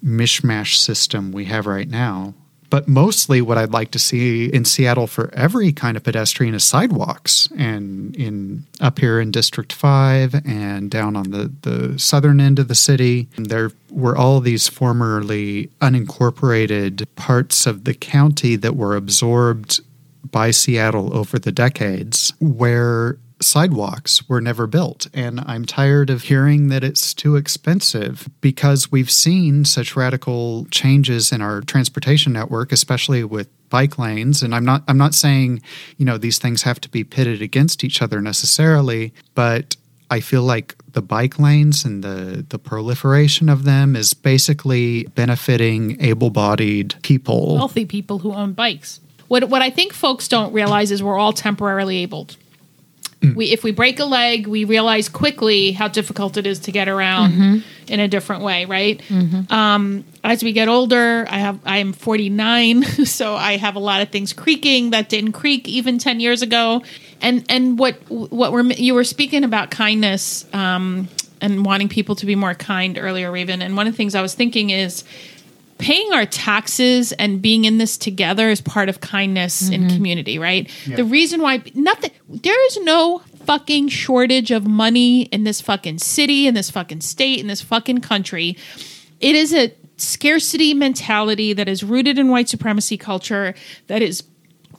[0.06, 2.34] mishmash system we have right now.
[2.70, 6.66] But mostly, what I'd like to see in Seattle for every kind of pedestrian is
[6.66, 12.60] sidewalks, and in up here in District Five and down on the the southern end
[12.60, 18.96] of the city, there were all these formerly unincorporated parts of the county that were
[18.96, 19.80] absorbed
[20.30, 25.08] by Seattle over the decades, where sidewalks were never built.
[25.14, 31.32] And I'm tired of hearing that it's too expensive because we've seen such radical changes
[31.32, 34.44] in our transportation network, especially with bike lanes.
[34.44, 35.62] And I'm not I'm not saying,
[35.98, 39.76] you know, these things have to be pitted against each other necessarily, but
[40.10, 46.02] I feel like the bike lanes and the, the proliferation of them is basically benefiting
[46.02, 47.56] able bodied people.
[47.56, 49.00] wealthy people who own bikes.
[49.28, 52.38] What what I think folks don't realize is we're all temporarily abled.
[53.36, 56.88] We if we break a leg, we realize quickly how difficult it is to get
[56.88, 59.02] around in a different way, right?
[59.52, 64.02] Um, as we get older, I have I am 49, so I have a lot
[64.02, 66.84] of things creaking that didn't creak even 10 years ago.
[67.22, 71.08] And and what what we're you were speaking about kindness um,
[71.42, 73.62] and wanting people to be more kind earlier, Raven.
[73.64, 75.04] And one of the things I was thinking is
[75.78, 79.96] paying our taxes and being in this together is part of kindness in mm-hmm.
[79.96, 80.70] community, right?
[80.88, 86.48] The reason why nothing there is no fucking shortage of money in this fucking city,
[86.48, 88.58] in this fucking state, in this fucking country.
[89.20, 93.56] It is a scarcity mentality that is rooted in white supremacy culture
[93.88, 94.24] that is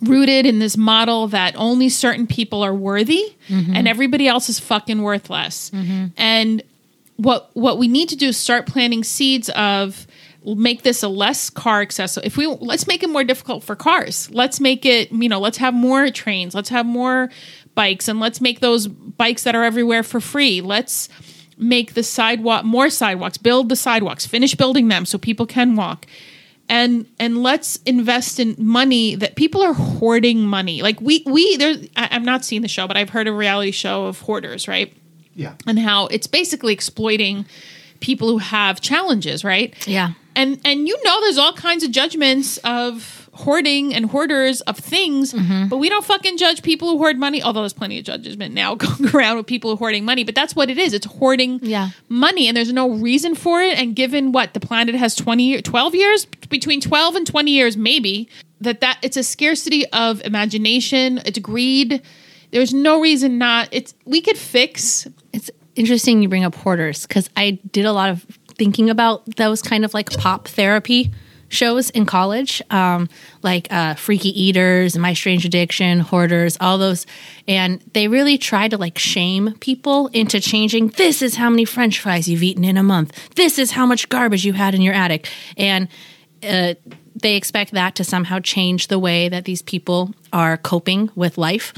[0.00, 3.74] rooted in this model that only certain people are worthy mm-hmm.
[3.74, 5.70] and everybody else is fucking worthless.
[5.70, 6.06] Mm-hmm.
[6.16, 6.62] And
[7.16, 10.06] what what we need to do is start planting seeds of
[10.44, 12.26] make this a less car accessible.
[12.26, 14.30] If we let's make it more difficult for cars.
[14.30, 16.54] Let's make it you know let's have more trains.
[16.54, 17.30] Let's have more
[17.74, 20.60] bikes and let's make those bikes that are everywhere for free.
[20.60, 21.08] Let's
[21.56, 26.06] make the sidewalk more sidewalks build the sidewalks finish building them so people can walk.
[26.68, 30.82] And and let's invest in money that people are hoarding money.
[30.82, 33.70] Like we we there I- i'm not seeing the show but i've heard a reality
[33.72, 34.94] show of hoarders right?
[35.34, 35.54] Yeah.
[35.68, 37.46] and how it's basically exploiting
[38.00, 39.72] people who have challenges, right?
[39.86, 40.12] Yeah.
[40.38, 45.32] And and you know there's all kinds of judgments of hoarding and hoarders of things,
[45.32, 45.68] mm-hmm.
[45.68, 48.74] but we don't fucking judge people who hoard money, although there's plenty of judgment now
[48.84, 50.92] going around with people hoarding money, but that's what it is.
[50.92, 51.90] It's hoarding Yeah.
[52.08, 55.94] money and there's no reason for it and given what the planet has 20 12
[55.94, 58.28] years between 12 and 20 years maybe
[58.60, 62.02] that that it's a scarcity of imagination, it's greed.
[62.50, 63.68] There's no reason not.
[63.72, 68.10] It's we could fix It's interesting you bring up hoarders because I did a lot
[68.10, 68.26] of
[68.58, 71.12] thinking about those kind of like pop therapy
[71.48, 73.08] shows in college, um,
[73.42, 77.06] like uh, Freaky Eaters, My Strange Addiction, Hoarders, all those.
[77.46, 82.00] And they really try to like shame people into changing this is how many french
[82.00, 84.94] fries you've eaten in a month, this is how much garbage you had in your
[84.94, 85.28] attic.
[85.56, 85.88] And
[86.42, 86.74] uh,
[87.20, 91.72] they expect that to somehow change the way that these people are coping with life.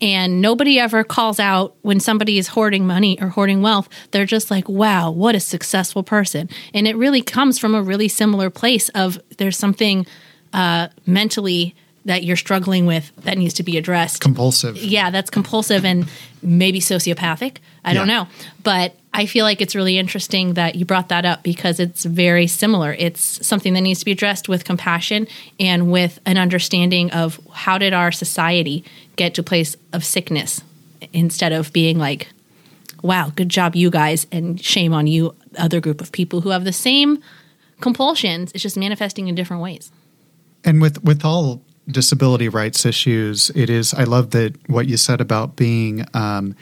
[0.00, 3.88] And nobody ever calls out when somebody is hoarding money or hoarding wealth.
[4.10, 6.50] They're just like, wow, what a successful person.
[6.74, 10.06] And it really comes from a really similar place of there's something
[10.52, 11.74] uh, mentally
[12.04, 14.76] that you're struggling with that needs to be addressed Compulsive.
[14.76, 16.08] yeah, that's compulsive and
[16.40, 17.56] maybe sociopathic.
[17.84, 18.28] I don't know.
[18.62, 22.46] But I feel like it's really interesting that you brought that up because it's very
[22.46, 22.92] similar.
[22.92, 25.26] It's something that needs to be addressed with compassion
[25.58, 28.84] and with an understanding of how did our society
[29.16, 30.60] get to a place of sickness
[31.14, 32.28] instead of being like,
[33.00, 36.64] wow, good job, you guys, and shame on you, other group of people who have
[36.64, 37.18] the same
[37.80, 38.52] compulsions.
[38.52, 39.90] It's just manifesting in different ways.
[40.62, 43.94] And with with all disability rights issues, it is.
[43.94, 46.54] I love that what you said about being um,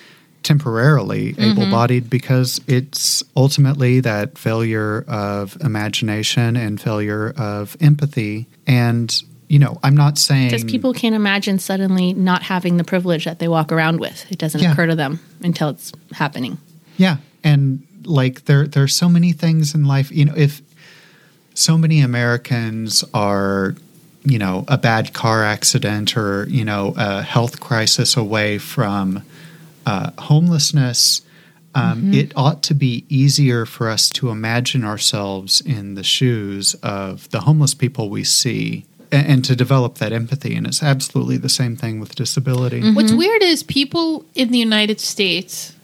[0.45, 1.59] temporarily mm-hmm.
[1.59, 8.47] able-bodied because it's ultimately that failure of imagination and failure of empathy.
[8.67, 9.13] And
[9.49, 13.39] you know, I'm not saying Because people can't imagine suddenly not having the privilege that
[13.39, 14.25] they walk around with.
[14.31, 14.73] It doesn't Yeah.
[14.73, 16.59] occur to them until it's happening.
[16.97, 20.11] Yeah, and like there there are so many things in life.
[20.11, 20.63] You know, if
[21.55, 23.75] so many Americans are,
[24.25, 29.23] you know, a bad car accident or you know a health crisis away from
[29.87, 31.22] uh, homelessness.
[31.76, 37.28] Um, It ought to be easier for us to imagine ourselves in the shoes of
[37.30, 40.55] the homeless people we see and, and to develop that empathy.
[40.55, 42.93] And it's absolutely the same thing with disability.
[42.93, 45.74] What's weird is people in the United States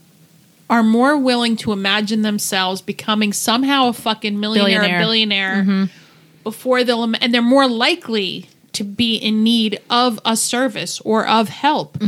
[0.69, 5.61] are more willing to imagine themselves becoming somehow a fucking millionaire, Billionaire.
[5.61, 5.91] a billionaire
[6.45, 11.49] before they'll, and they're more likely to be in need of a service or of
[11.49, 11.99] help.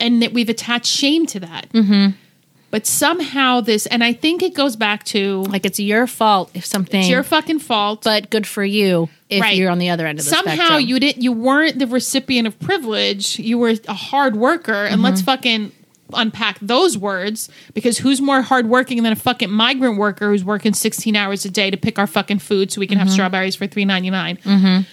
[0.00, 1.66] And that we've attached shame to that.
[2.70, 6.64] But somehow this, and I think it goes back to Like it's your fault if
[6.66, 8.02] something, it's your fucking fault.
[8.02, 9.56] but good for you if Right.
[9.56, 10.80] you're on the other end of the somehow spectrum.
[10.80, 15.20] you didn't you weren't the recipient of privilege you were a hard worker and let's
[15.20, 15.26] Mm-hmm.
[15.26, 15.72] fucking
[16.12, 21.14] unpack those words because who's more hardworking than a fucking migrant worker who's working 16
[21.16, 23.14] hours a day to pick our fucking food so we can have Mm-hmm.
[23.14, 24.84] strawberries for 3.99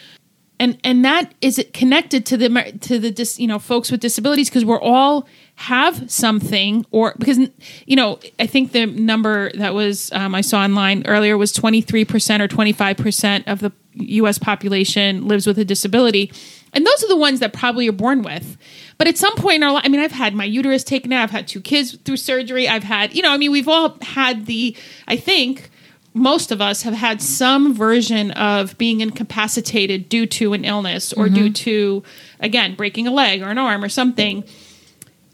[0.61, 3.99] and and that is it connected to the to the dis, you know folks with
[3.99, 7.39] disabilities because we're all have something or because
[7.87, 12.39] you know I think the number that was um, I saw online earlier was 23%
[12.39, 16.31] or 25% of the US population lives with a disability.
[16.73, 18.57] And those are the ones that probably are born with.
[18.97, 21.23] But at some point in our life I mean I've had my uterus taken out
[21.23, 24.45] I've had two kids through surgery I've had you know I mean we've all had
[24.45, 25.70] the I think
[26.13, 31.29] most of us have had some version of being incapacitated due to an illness or
[31.29, 31.53] due mm-hmm.
[31.53, 32.03] to
[32.39, 34.43] again breaking a leg or an arm or something.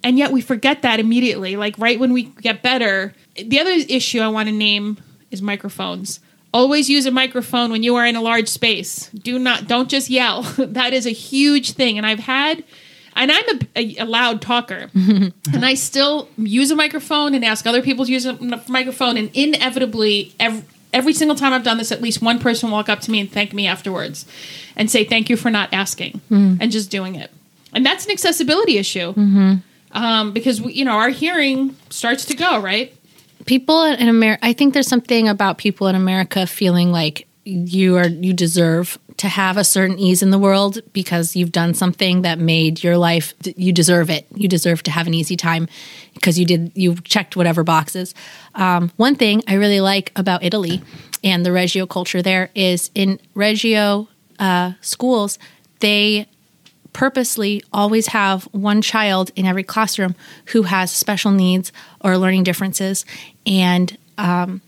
[0.04, 1.56] And yet we forget that immediately.
[1.56, 4.98] Like right when we get better the other issue i want to name
[5.32, 6.20] is microphones.
[6.54, 9.10] Always use a microphone when you are in a large space.
[9.10, 10.44] Do not don't just yell.
[10.58, 11.98] That is a huge thing.
[11.98, 12.64] And i've had
[13.18, 14.90] and i'm a, a, a loud talker.
[15.54, 18.34] And I still use a microphone and ask other people to use a
[18.68, 22.78] microphone, and inevitably, ev- every single time I've done this, at least one person will
[22.78, 24.26] walk up to me and thank me afterwards
[24.76, 27.32] and say, thank you for not asking and just doing it.
[27.74, 29.14] And that's an accessibility issue.
[29.94, 32.94] Um, because, we, you know, our hearing starts to go, right?
[33.46, 38.08] people in America, I think there's something about people in America feeling like you are
[38.08, 42.38] you deserve to have a certain ease in the world because you've done something that
[42.38, 44.28] made your life you deserve it.
[44.36, 45.68] You deserve to have an easy time
[46.14, 48.14] because you did you checked whatever boxes.
[48.56, 50.82] Um, one thing i really like about italy
[51.24, 54.08] and the reggio culture there is in reggio
[54.40, 55.38] uh, schools
[55.80, 56.28] they
[56.98, 60.16] purposely always have one child in every classroom
[60.48, 61.72] who has special needs
[62.02, 63.06] or learning differences.
[63.46, 64.62] And um,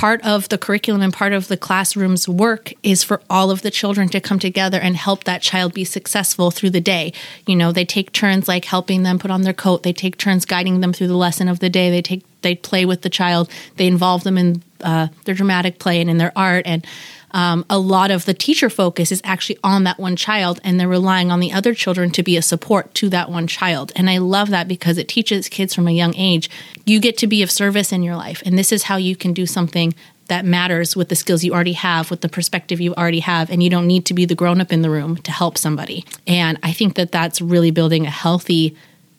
[0.00, 3.70] part of the curriculum and part of the classroom's work is for all of the
[3.70, 7.12] children to come together and help that child be successful through the day.
[7.46, 10.46] You know, they take turns like helping them put on their coat, they take turns
[10.46, 13.50] guiding them through the lesson of the day, they take they play with the child,
[13.76, 16.86] they involve them in uh, their dramatic play and in their art and
[17.32, 20.88] um, a lot of the teacher focus is actually on that one child and they're
[20.88, 24.18] relying on the other children to be a support to that one child and i
[24.18, 26.50] love that because it teaches kids from a young age
[26.86, 29.32] you get to be of service in your life and this is how you can
[29.32, 29.94] do something
[30.28, 33.62] that matters with the skills you already have with the perspective you already have and
[33.62, 36.58] you don't need to be the grown up in the room to help somebody and
[36.62, 38.76] i think that that's really building a healthy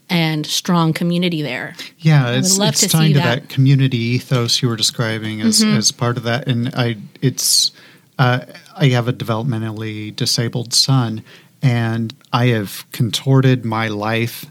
[0.09, 3.41] and strong community there Yeah, it's, it's tying to that.
[3.43, 3.49] that.
[3.49, 5.78] community ethos you were describing as, Mm-hmm.
[5.78, 7.72] as part of that, and I it's
[8.22, 8.45] uh,
[8.78, 11.24] I have a developmentally disabled son,
[11.61, 14.45] and I have contorted my life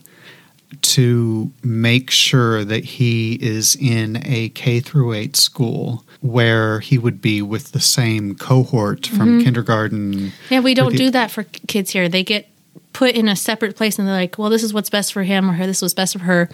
[0.83, 7.21] to make sure that he is in a K through eight school where he would
[7.21, 9.45] be with the same cohort from Mm-hmm.
[9.45, 10.33] kindergarten.
[10.51, 12.09] Yeah, we don't do that for kids here.
[12.09, 12.49] They get
[12.93, 15.49] put in a separate place and they're like, well, this is what's best for him
[15.49, 16.49] or her, this was best for her.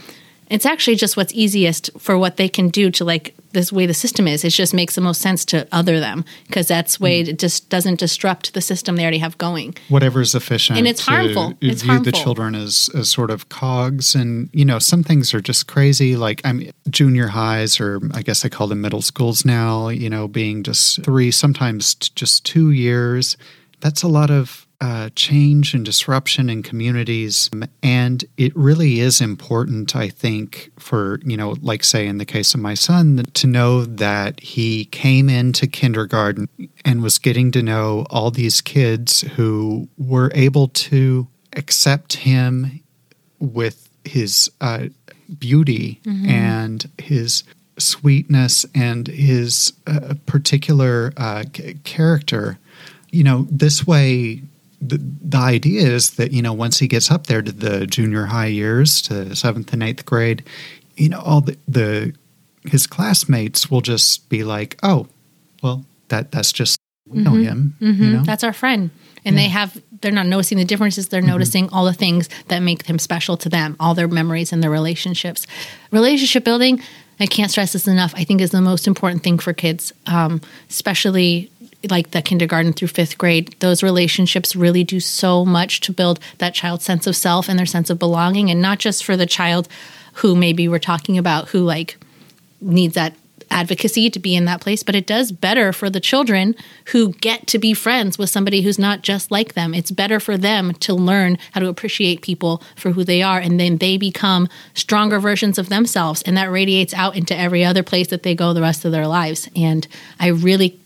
[0.48, 3.94] It's actually just what's easiest for what they can do to like this way the
[3.94, 4.44] system is.
[4.44, 7.28] It just makes the most sense to other them because that's way Mm.
[7.28, 9.74] it just doesn't disrupt the system they already have going.
[9.88, 11.54] Whatever is efficient And it's to harmful.
[11.60, 15.40] It's view the children as, as sort of cogs and you know some things are
[15.40, 19.88] just crazy like i'm junior highs or i guess i call them middle schools now
[19.88, 23.36] you know being just three sometimes t- just two years
[23.80, 27.48] that's a lot of uh, change and disruption in communities
[27.82, 32.52] and it really is important i think for you know like say in the case
[32.52, 36.46] of my son to know that he came into kindergarten
[36.84, 42.80] and was getting to know all these kids who were able to accept him
[43.38, 44.86] with his uh,
[45.38, 47.42] beauty and his
[47.78, 52.58] sweetness and his uh, particular uh, c- character.
[53.10, 54.42] You know, this way,
[54.80, 58.26] the, the idea is that, you know, once he gets up there to the junior
[58.26, 60.44] high years, to seventh and eighth grade,
[60.96, 62.14] you know, all the, the
[62.64, 65.06] his classmates will just be like, oh,
[65.62, 67.42] well, that that's just, we know mm-hmm.
[67.42, 68.12] him, you mm-hmm.
[68.14, 68.22] know?
[68.22, 68.90] That's our friend.
[69.24, 71.08] And they have, they're not noticing the differences.
[71.08, 71.30] They're mm-hmm.
[71.30, 74.70] noticing all the things that make him special to them, all their memories and their
[74.70, 75.48] relationships.
[75.90, 76.80] Relationship building,
[77.18, 80.40] I can't stress this enough, I think is the most important thing for kids, um,
[80.70, 81.50] especially
[81.90, 83.54] like the kindergarten through fifth grade.
[83.60, 87.66] Those relationships really do so much to build that child's sense of self and their
[87.66, 88.50] sense of belonging.
[88.50, 89.68] And not just for the child
[90.14, 91.98] who maybe we're talking about who like
[92.60, 93.14] needs that
[93.50, 96.54] advocacy to be in that place, but it does better for the children
[96.86, 99.74] who get to be friends with somebody who's not just like them.
[99.74, 103.60] It's better for them to learn how to appreciate people for who they are, and
[103.60, 108.08] then they become stronger versions of themselves, and that radiates out into every other place
[108.08, 109.48] that they go the rest of their lives.
[109.54, 109.86] And
[110.18, 110.80] I really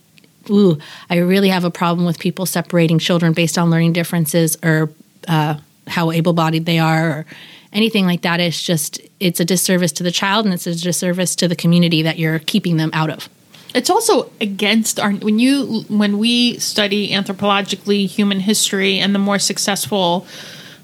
[0.50, 0.78] ooh,
[1.08, 4.90] I really have a problem with people separating children based on learning differences or
[5.28, 7.26] uh, how able bodied they are or
[7.72, 8.40] anything like that.
[8.40, 12.02] It's just, it's a disservice to the child and it's a disservice to the community
[12.02, 13.28] that you're keeping them out of.
[13.74, 19.38] it's also against our when you when we study anthropologically human history and the more
[19.38, 20.26] successful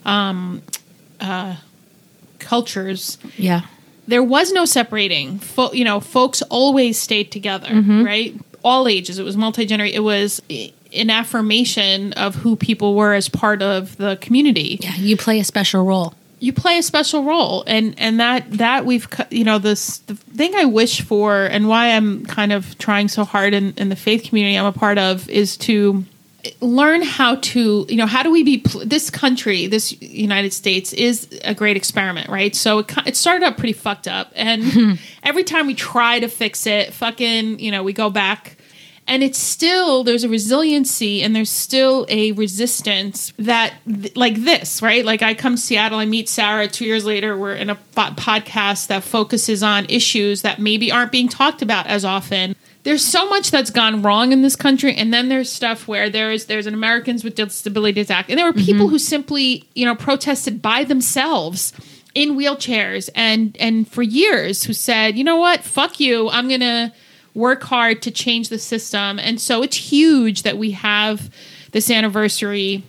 [0.05, 0.63] um,
[1.21, 1.57] uh,
[2.39, 3.63] cultures Yeah.
[4.07, 7.69] there was no separating Fo- you know folks always stayed together
[8.05, 8.35] right
[8.67, 10.43] all ages it was multi-generation it was
[10.93, 14.97] an affirmation of who people were as part of the community Yeah.
[14.97, 16.15] You play a special role.
[16.39, 20.55] you play a special role and and that that we've you know this the thing
[20.55, 24.23] i wish for and why i'm kind of trying so hard in, in the faith
[24.29, 26.05] community i'm a part of is to
[26.61, 30.93] learn how to you know how do we be pl- this country this united states
[30.93, 34.93] is a great experiment right so it, it started out pretty fucked up and hmm.
[35.23, 38.56] every time we try to fix it fucking you know we go back
[39.09, 43.75] and it's still there's a resiliency and there's still a resistance that
[44.15, 45.05] like this right?
[45.05, 46.69] Like i come to seattle i meet sarah.
[46.69, 51.29] Two years later we're in a podcast that focuses on issues that maybe aren't being
[51.29, 52.57] talked about as often.
[52.83, 54.95] There's so much that's gone wrong in this country.
[54.95, 58.31] And then there's stuff where there's there's an Americans with Disabilities Act.
[58.31, 58.93] And there were people mm-hmm.
[58.93, 61.73] who simply, you know, protested by themselves
[62.15, 65.65] in wheelchairs and and for years who said, "You know what?
[65.65, 66.31] Fuck you.
[66.31, 66.93] I'm going to
[67.37, 71.31] work hard to change the system." And so it's huge that we have
[71.71, 72.83] this anniversary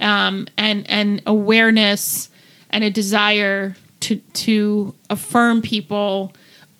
[0.00, 2.28] um, and and awareness
[2.70, 6.32] and a desire to to affirm people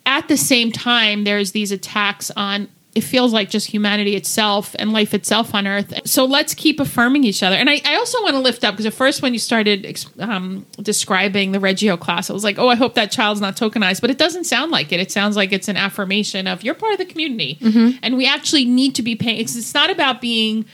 [0.05, 4.93] at the same time there's these attacks on it feels like just humanity itself and
[4.93, 5.93] life itself on earth.
[6.05, 7.55] So let's keep affirming each other.
[7.55, 10.65] And i, I also want to lift up because at first when you started um,
[10.81, 14.01] describing the reggio class i was like oh i hope that child's not tokenized.
[14.01, 14.99] But it doesn't sound like it.
[14.99, 17.57] It sounds like it's an affirmation of you're part of the community.
[17.61, 17.97] Mm-hmm.
[18.03, 20.65] And we actually need to be paying it's, it's not about being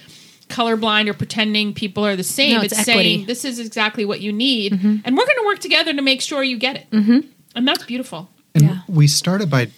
[0.50, 2.58] colorblind or pretending people are the same.
[2.58, 4.74] No, it's, it's saying this is exactly what you need.
[4.74, 4.98] Mm-hmm.
[5.06, 6.90] And we're going to work together to make sure you get it.
[6.92, 7.20] Mm-hmm.
[7.56, 8.30] And that's beautiful.
[8.56, 8.80] And Yeah.
[8.88, 9.70] we started by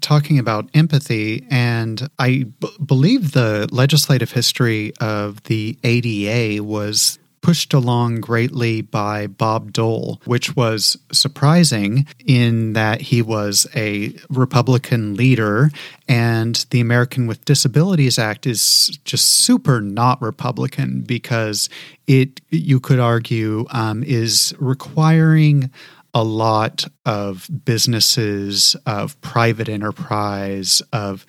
[0.00, 7.72] talking about empathy, and I b- believe the legislative history of the ADA was pushed
[7.72, 15.70] along greatly by Bob Dole, which was surprising in that he was a Republican leader,
[16.08, 21.68] and the American with Disabilities Act is just super not Republican because
[22.06, 25.70] it, you could argue, um, is requiring
[26.14, 31.26] a lot of businesses, of private enterprise, of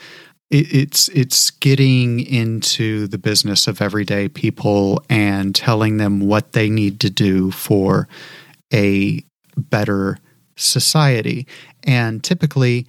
[0.49, 6.99] it's it's getting into the business of everyday people and telling them what they need
[7.01, 8.07] to do for
[8.73, 9.23] a
[9.55, 10.17] better
[10.55, 11.47] society.
[11.83, 12.87] And typically,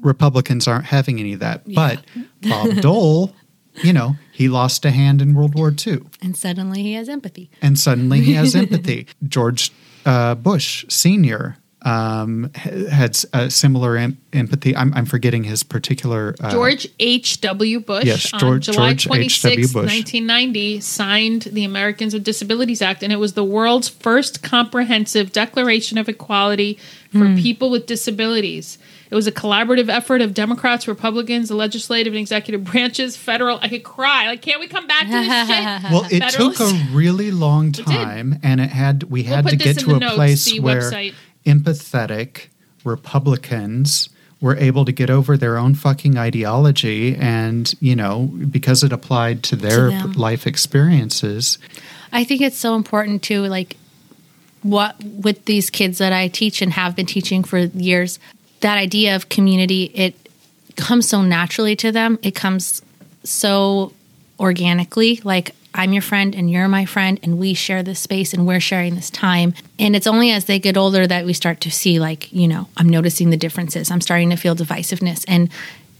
[0.00, 1.62] Republicans aren't having any of that.
[1.66, 2.04] But
[2.42, 3.34] Bob Dole,
[3.82, 7.50] you know, he lost a hand in World War II And suddenly he has empathy.
[7.62, 9.06] and suddenly he has empathy.
[9.26, 9.72] George
[10.06, 14.76] uh, Bush Senior um, had s- a similar em- empathy.
[14.76, 16.34] I'm, I'm forgetting his particular.
[16.38, 17.80] Uh, George H.W.
[17.80, 19.66] Bush Yes, on George- July George 26, H.W.
[19.68, 19.74] Bush.
[19.94, 25.96] 1990, signed the Americans with Disabilities Act, and it was the world's first comprehensive declaration
[25.96, 26.78] of equality
[27.12, 27.36] for Hmm.
[27.38, 28.76] people with disabilities.
[29.10, 33.58] It was a collaborative effort of Democrats, Republicans, the legislative and executive branches, federal.
[33.60, 34.28] I could cry.
[34.28, 35.80] Like, can't we come back to this shit?
[35.90, 37.86] Well, it took a really long did.
[37.86, 41.14] time, and it had we had put to get to a notes, place where website.
[41.44, 42.46] empathetic
[42.84, 44.10] Republicans
[44.40, 49.42] were able to get over their own fucking ideology, and you know because it applied
[49.44, 50.12] to their them.
[50.12, 51.58] life experiences.
[52.12, 53.76] I think it's so important to like
[54.62, 58.18] what with these kids that I teach and have been teaching for years,
[58.60, 60.14] that idea of community, it
[60.76, 62.18] comes so naturally to them.
[62.22, 62.82] It comes
[63.24, 63.92] so
[64.38, 65.20] organically.
[65.22, 68.60] Like I'm your friend and you're my friend and we share this space and we're
[68.60, 69.54] sharing this time.
[69.78, 72.68] And it's only as they get older that we start to see like, you know,
[72.76, 73.90] I'm noticing the differences.
[73.90, 75.50] I'm starting to feel divisiveness and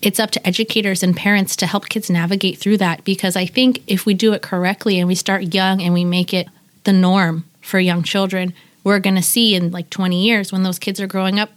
[0.02, 3.82] it's up to educators and parents to help kids navigate through that because I think
[3.86, 6.48] if we do it correctly and we start young and we make it
[6.84, 10.78] the norm for young children, we're going to see in like 20 years when those
[10.78, 11.50] kids are growing up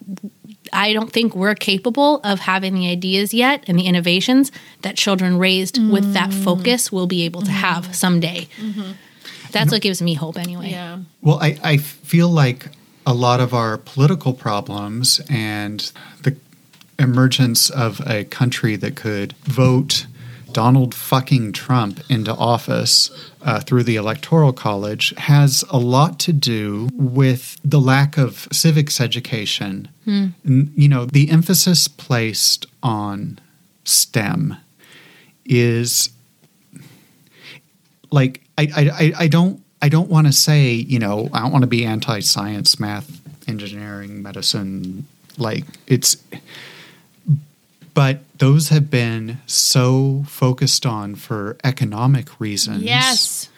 [0.73, 4.51] I don't think we're capable of having the ideas yet and the innovations
[4.81, 6.43] that children raised with that mm.
[6.43, 7.59] focus will be able to mm-hmm.
[7.59, 8.47] have someday.
[8.57, 8.91] Mm-hmm.
[9.51, 10.71] That's what gives me hope anyway.
[10.71, 10.99] Yeah.
[11.21, 12.69] Well, I, I feel like
[13.05, 15.91] a lot of our political problems and
[16.23, 16.35] the
[16.97, 20.07] emergence of a country that could vote
[20.53, 23.09] Donald fucking Trump into office
[23.41, 29.01] uh, through the Electoral College has a lot to do with the lack of civics
[29.01, 29.87] education.
[30.07, 30.33] N-
[30.75, 33.39] You know, the emphasis placed on
[33.85, 34.55] STEM
[35.45, 36.09] is
[38.11, 41.51] like I I, I, I don't I don't want to say you know I don't
[41.51, 45.05] want to be anti science, math, engineering, medicine.
[45.37, 46.15] Like it's,
[47.93, 52.83] but those have been so focused on for economic reasons.
[52.83, 53.49] Yes.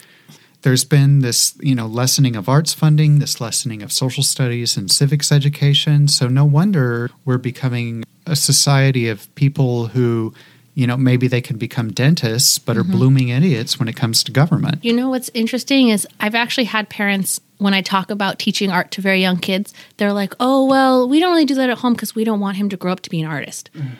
[0.61, 4.89] There's been this, you know, lessening of arts funding, this lessening of social studies and
[4.89, 6.07] civics education.
[6.07, 10.33] So no wonder we're becoming a society of people who,
[10.73, 12.91] you know, maybe they can become dentists, but are mm-hmm.
[12.93, 14.83] blooming idiots when it comes to government.
[14.83, 18.91] You know what's interesting is I've actually had parents when I talk about teaching art
[18.91, 21.93] to very young kids, they're like, "Oh, well, we don't really do that at home
[21.93, 23.91] because we don't want him to grow up to be an artist." Mm.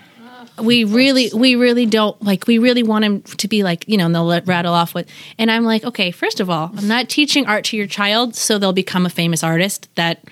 [0.60, 4.06] We really we really don't like we really want him to be like you know
[4.06, 5.08] and they'll let, rattle off with
[5.38, 8.58] and i'm like okay first of all i'm not teaching art to your child so
[8.58, 10.24] they'll become a famous artist that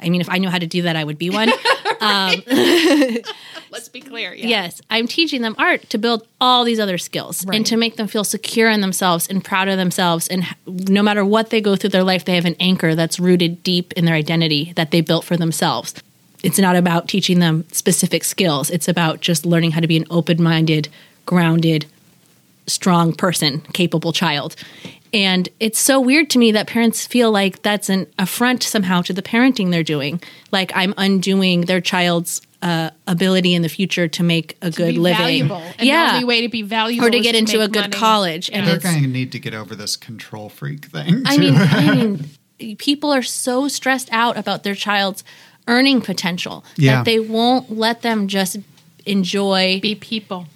[0.00, 1.50] i mean if i knew how to do that i would be one
[2.00, 2.34] um,
[3.70, 4.32] Let's be clear.
[4.32, 4.46] Yeah.
[4.46, 7.56] Yes, I'm teaching them art to build all these other skills Right.
[7.56, 10.26] and to make them feel secure in themselves and proud of themselves.
[10.28, 13.62] And no matter what they go through their life, they have an anchor that's rooted
[13.62, 15.92] deep in their identity that they built for themselves.
[16.42, 18.70] It's not about teaching them specific skills.
[18.70, 20.88] It's about just learning how to be an open minded,
[21.26, 21.86] grounded,
[22.66, 24.54] strong person, capable child.
[25.12, 29.12] And it's so weird to me that parents feel like that's an affront somehow to
[29.12, 30.20] the parenting they're doing.
[30.52, 35.00] Like I'm undoing their child's uh, ability in the future to make a good be
[35.00, 35.48] living.
[35.48, 35.56] valuable.
[35.56, 36.12] And the yeah.
[36.14, 37.92] only way to be valuable or to is get into make a good money.
[37.92, 38.50] college.
[38.52, 41.22] And They're it's, going to need to get over this control freak thing.
[41.24, 41.94] I mean, I
[42.60, 45.24] mean, people are so stressed out about their child's
[45.68, 46.96] earning potential Yeah.
[46.96, 48.56] that they won't let them just
[49.06, 49.78] enjoy.
[49.80, 50.46] Be people.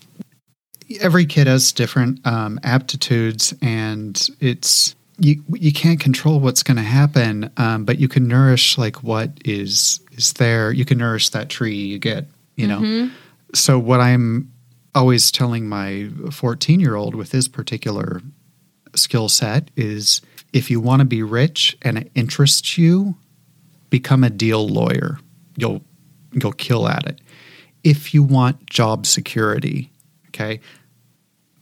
[1.00, 5.42] every kid has different um, aptitudes, and it's you.
[5.52, 10.00] You can't control what's going to happen, um, but you can nourish like what is
[10.12, 10.72] is there.
[10.72, 12.26] You can nourish that tree you get.
[12.56, 13.10] You know.
[13.54, 14.50] So what I'm
[14.94, 18.20] always telling my 14 year old with his particular
[18.94, 20.20] skill set is
[20.52, 23.16] if you want to be rich and it interests you,
[23.92, 25.18] become a deal lawyer.
[25.56, 25.82] You'll
[26.32, 27.20] you'll kill at it.
[27.84, 29.92] If you want job security,
[30.28, 30.60] okay,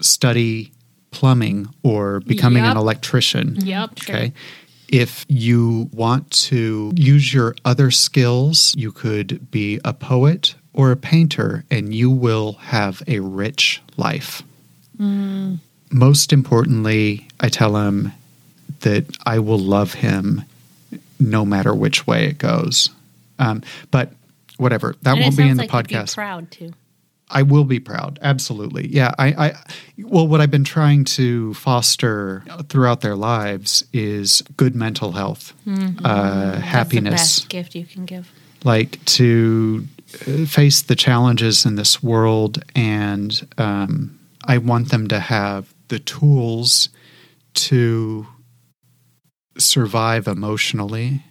[0.01, 0.73] study
[1.11, 3.57] plumbing or becoming an electrician.
[3.57, 3.91] Yep.
[4.03, 4.33] Okay.
[4.89, 10.97] If you want to use your other skills, you could be a poet or a
[10.97, 14.43] painter, and you will have a rich life.
[14.99, 15.59] Mm.
[15.91, 18.13] Most importantly, I tell him
[18.81, 20.45] that I will love him
[21.21, 22.91] no matter which way it goes.
[23.39, 24.13] Um, but
[24.57, 26.15] whatever, that And won't be in the like podcast.
[26.15, 26.73] proud too.
[27.33, 28.19] I will be proud.
[28.23, 28.89] Absolutely.
[28.89, 29.13] Yeah.
[29.17, 29.53] I, I,
[29.99, 35.71] well, what I've been trying to foster throughout their lives is good mental health, uh,
[35.71, 36.03] Mm-hmm.
[36.03, 38.29] That's the happiness, best gift you can give.
[38.65, 39.87] like to
[40.27, 42.65] uh, face the challenges in this world.
[42.75, 46.89] And um, I want them to have the tools
[47.55, 48.27] to
[49.59, 51.23] survive emotionally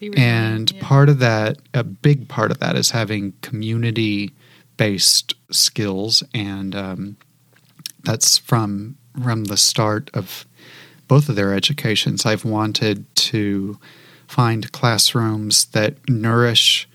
[0.00, 0.16] Yes.
[0.16, 0.80] And yeah.
[0.82, 4.32] part of that, a big part of that, is having community
[4.76, 7.16] based skills, and um,
[8.04, 10.46] that's from from the start of
[11.08, 12.24] both of their educations.
[12.24, 13.78] I've wanted to
[14.28, 16.88] find classrooms that nourish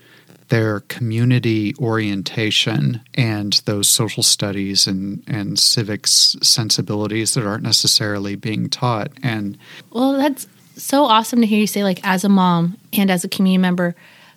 [0.48, 8.68] their community orientation and those social studies and, and civics sensibilities that aren't necessarily being
[8.68, 9.10] taught.
[9.22, 9.56] And
[9.90, 10.46] Well, that's
[10.76, 13.94] so awesome to hear you say, like, as a mom and as a community member,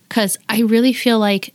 [0.08, 1.54] because I really feel like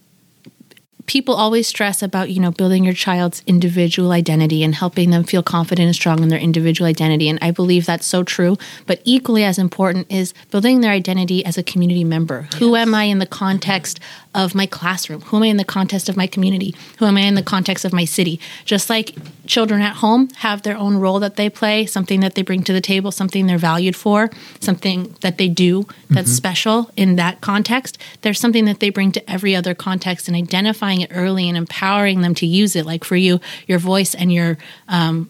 [1.13, 5.43] people always stress about, you know, building your child's individual identity and helping them feel
[5.43, 7.29] confident and strong in their individual identity.
[7.29, 8.57] And I believe that's so true.
[8.87, 12.49] But equally as important is building their identity as a community member.
[12.57, 14.01] Who am I in the context
[14.35, 15.21] of my classroom?
[15.21, 16.75] Who am I in the context of my community?
[16.97, 18.41] Who am I in the context of my city?
[18.65, 19.15] Just like
[19.53, 22.73] children at home have their own role that they play, something that they bring to
[22.73, 24.31] the table, something they're valued for,
[24.61, 27.99] something that they do that's special in that context.
[28.23, 32.23] There's something that they bring to every other context and identifying it early and empowering
[32.23, 32.87] them to use it.
[32.87, 34.57] Like for you, your voice and your
[34.89, 35.29] um,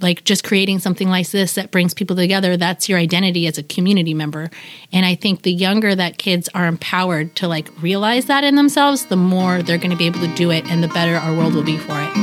[0.00, 3.62] like just creating something like this that brings people together that's your identity as a
[3.62, 4.50] community member
[4.92, 9.06] and i think the younger that kids are empowered to like realize that in themselves
[9.06, 11.54] the more they're going to be able to do it and the better our world
[11.54, 12.21] will be for it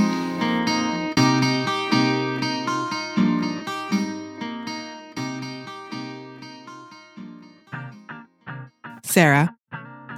[9.09, 9.55] Sarah,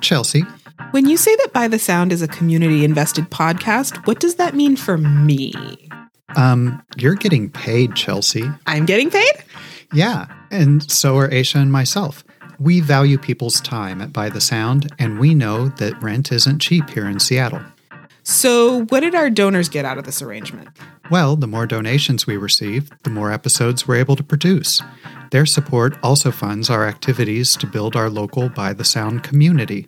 [0.01, 0.43] Chelsea,
[0.91, 4.53] when you say that By the Sound is a community invested podcast, what does that
[4.53, 5.53] mean for me?
[6.35, 8.43] um, you're getting paid, Chelsea.
[8.65, 9.31] I'm getting paid?
[9.93, 12.23] Yeah, and so are Aisha and myself.
[12.59, 16.89] We value people's time at By the Sound, and we know that rent isn't cheap
[16.89, 17.61] here in Seattle.
[18.23, 20.69] So, what did our donors get out of this arrangement?
[21.09, 24.81] Well, the more donations we receive, the more episodes we're able to produce.
[25.31, 29.87] Their support also funds our activities to build our local By the Sound community.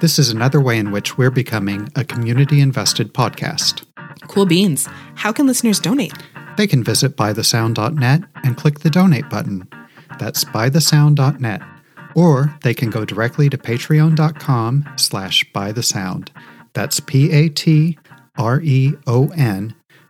[0.00, 3.84] This is another way in which we're becoming a community invested podcast.
[4.28, 4.88] Cool beans.
[5.14, 6.14] How can listeners donate?
[6.56, 9.68] They can visit bythesound.net and click the donate button.
[10.18, 11.62] That's bythesound.net.
[12.14, 16.28] Or they can go directly to patreon.com slash bythesound.
[16.72, 17.96] That's P-A-T-R-E-O-N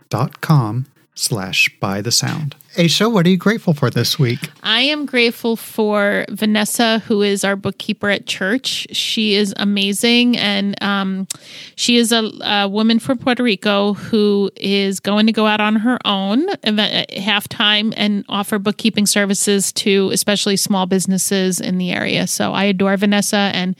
[0.09, 2.57] dot com slash by the sound.
[2.77, 4.39] Aisha, what are you grateful for this week?
[4.63, 8.87] I am grateful for Vanessa, who is our bookkeeper at church.
[8.93, 11.29] She is amazing, and um,
[11.77, 15.77] she is a, a woman from Puerto Rico who is going to go out on
[15.77, 22.27] her own at halftime and offer bookkeeping services to especially small businesses in the area.
[22.27, 23.77] So I adore Vanessa, and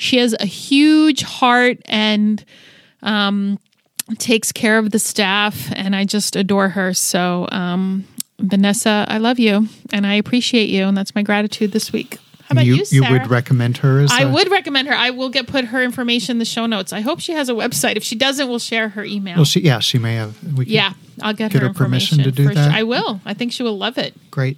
[0.00, 2.42] she has a huge heart and
[3.02, 3.58] um,
[4.18, 6.94] takes care of the staff, and I just adore her.
[6.94, 8.04] So, um,
[8.38, 12.16] Vanessa, I love you and I appreciate you, and that's my gratitude this week.
[12.44, 13.12] How about you, you, Sarah?
[13.12, 14.94] would recommend her as I a- would recommend her.
[14.94, 16.94] I will get put her information in the show notes.
[16.94, 17.96] I hope she has a website.
[17.96, 19.36] If she doesn't, we'll share her email.
[19.36, 20.36] Well, she yeah, she may have.
[20.66, 22.54] Yeah, I'll get, get her, her permission to do sure.
[22.54, 22.72] that?
[22.74, 23.20] I will.
[23.26, 24.14] I think she will love it.
[24.30, 24.56] great.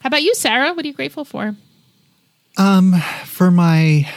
[0.00, 0.72] How about you, Sarah?
[0.72, 1.54] What are you grateful for?
[2.56, 4.08] Um, For my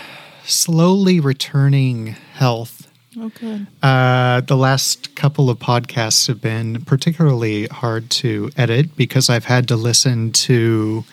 [0.49, 3.67] slowly returning health, Oh, good.
[3.81, 9.67] uh, the last couple of podcasts have been particularly hard to edit because I've had
[9.69, 11.03] to listen to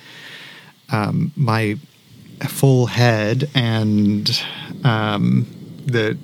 [0.91, 1.77] um, my
[2.47, 4.31] full head and
[4.85, 5.47] um,
[5.85, 6.19] the.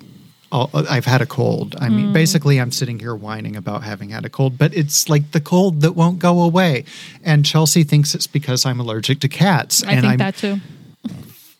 [0.55, 1.75] I've had a cold.
[1.79, 5.31] I mean, basically, I'm sitting here whining about having had a cold, but it's like
[5.31, 6.85] the cold that won't go away.
[7.23, 9.83] And Chelsea thinks it's because I'm allergic to cats.
[9.83, 10.59] I and think I'm that too.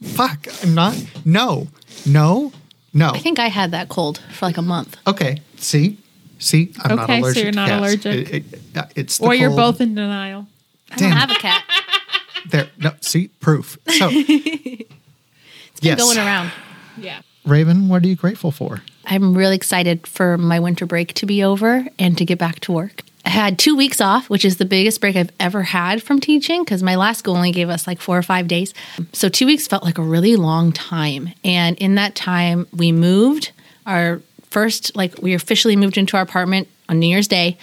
[0.04, 0.48] Fuck.
[0.64, 0.96] I'm not.
[1.26, 1.68] No,
[2.06, 2.52] no,
[2.94, 3.10] no.
[3.10, 4.98] I think I had that cold for like a month.
[5.08, 5.42] Okay.
[5.58, 5.98] See,
[6.40, 7.44] see, I'm not Okay, so allergic.
[7.44, 7.80] you're to not cats.
[7.80, 8.34] allergic.
[8.34, 9.58] It- it- uh, it's the Or you're cold.
[9.58, 10.48] both in denial.
[10.92, 11.18] I don't Damn.
[11.18, 11.64] have a cat.
[12.50, 12.70] there.
[12.78, 13.78] No, see, proof.
[13.98, 16.00] So, It's been Yes.
[16.00, 16.52] going around.
[16.98, 17.22] Yeah.
[17.46, 18.82] Raven, what are you grateful for?
[19.06, 22.72] I'm really excited for my winter break to be over and to get back to
[22.72, 23.02] work.
[23.26, 26.64] I had two weeks off, which is the biggest break I've ever had from teaching
[26.64, 28.74] because my last school only gave us like four or five days.
[29.14, 31.30] So two weeks felt like a really long time.
[31.44, 33.52] And in that time, we moved
[33.86, 37.58] our first, like, we officially moved into our apartment on New Year's Day.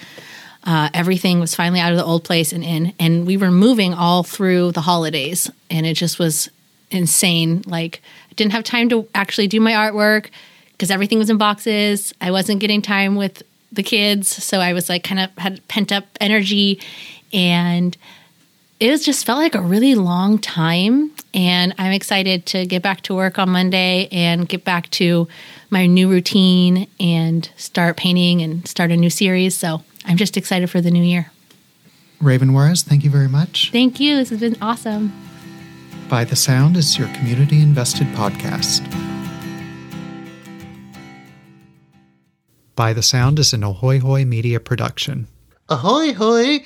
[0.65, 3.95] Uh, everything was finally out of the old place and in, and we were moving
[3.95, 6.51] all through the holidays, and it just was
[6.91, 7.63] insane.
[7.67, 10.27] Like, I didn't have time to actually do my artwork
[10.73, 12.13] because everything was in boxes.
[12.21, 15.93] I wasn't getting time with the kids, so I was like kind of had pent
[15.93, 16.81] up energy,
[17.33, 17.97] and
[18.81, 21.13] it was just felt like a really long time.
[21.35, 25.29] And I'm excited to get back to work on Monday and get back to
[25.69, 29.57] my new routine and start painting and start a new series.
[29.57, 31.31] So I'm just excited for the new year.
[32.21, 33.71] Raven Juarez, thank you very much.
[33.71, 34.17] Thank you.
[34.17, 35.13] This has been awesome.
[36.09, 38.81] By the Sound is your community invested podcast.
[42.81, 45.29] By the Sound is an Ahoy Hoy media production.
[45.69, 46.65] Ahoy hoy!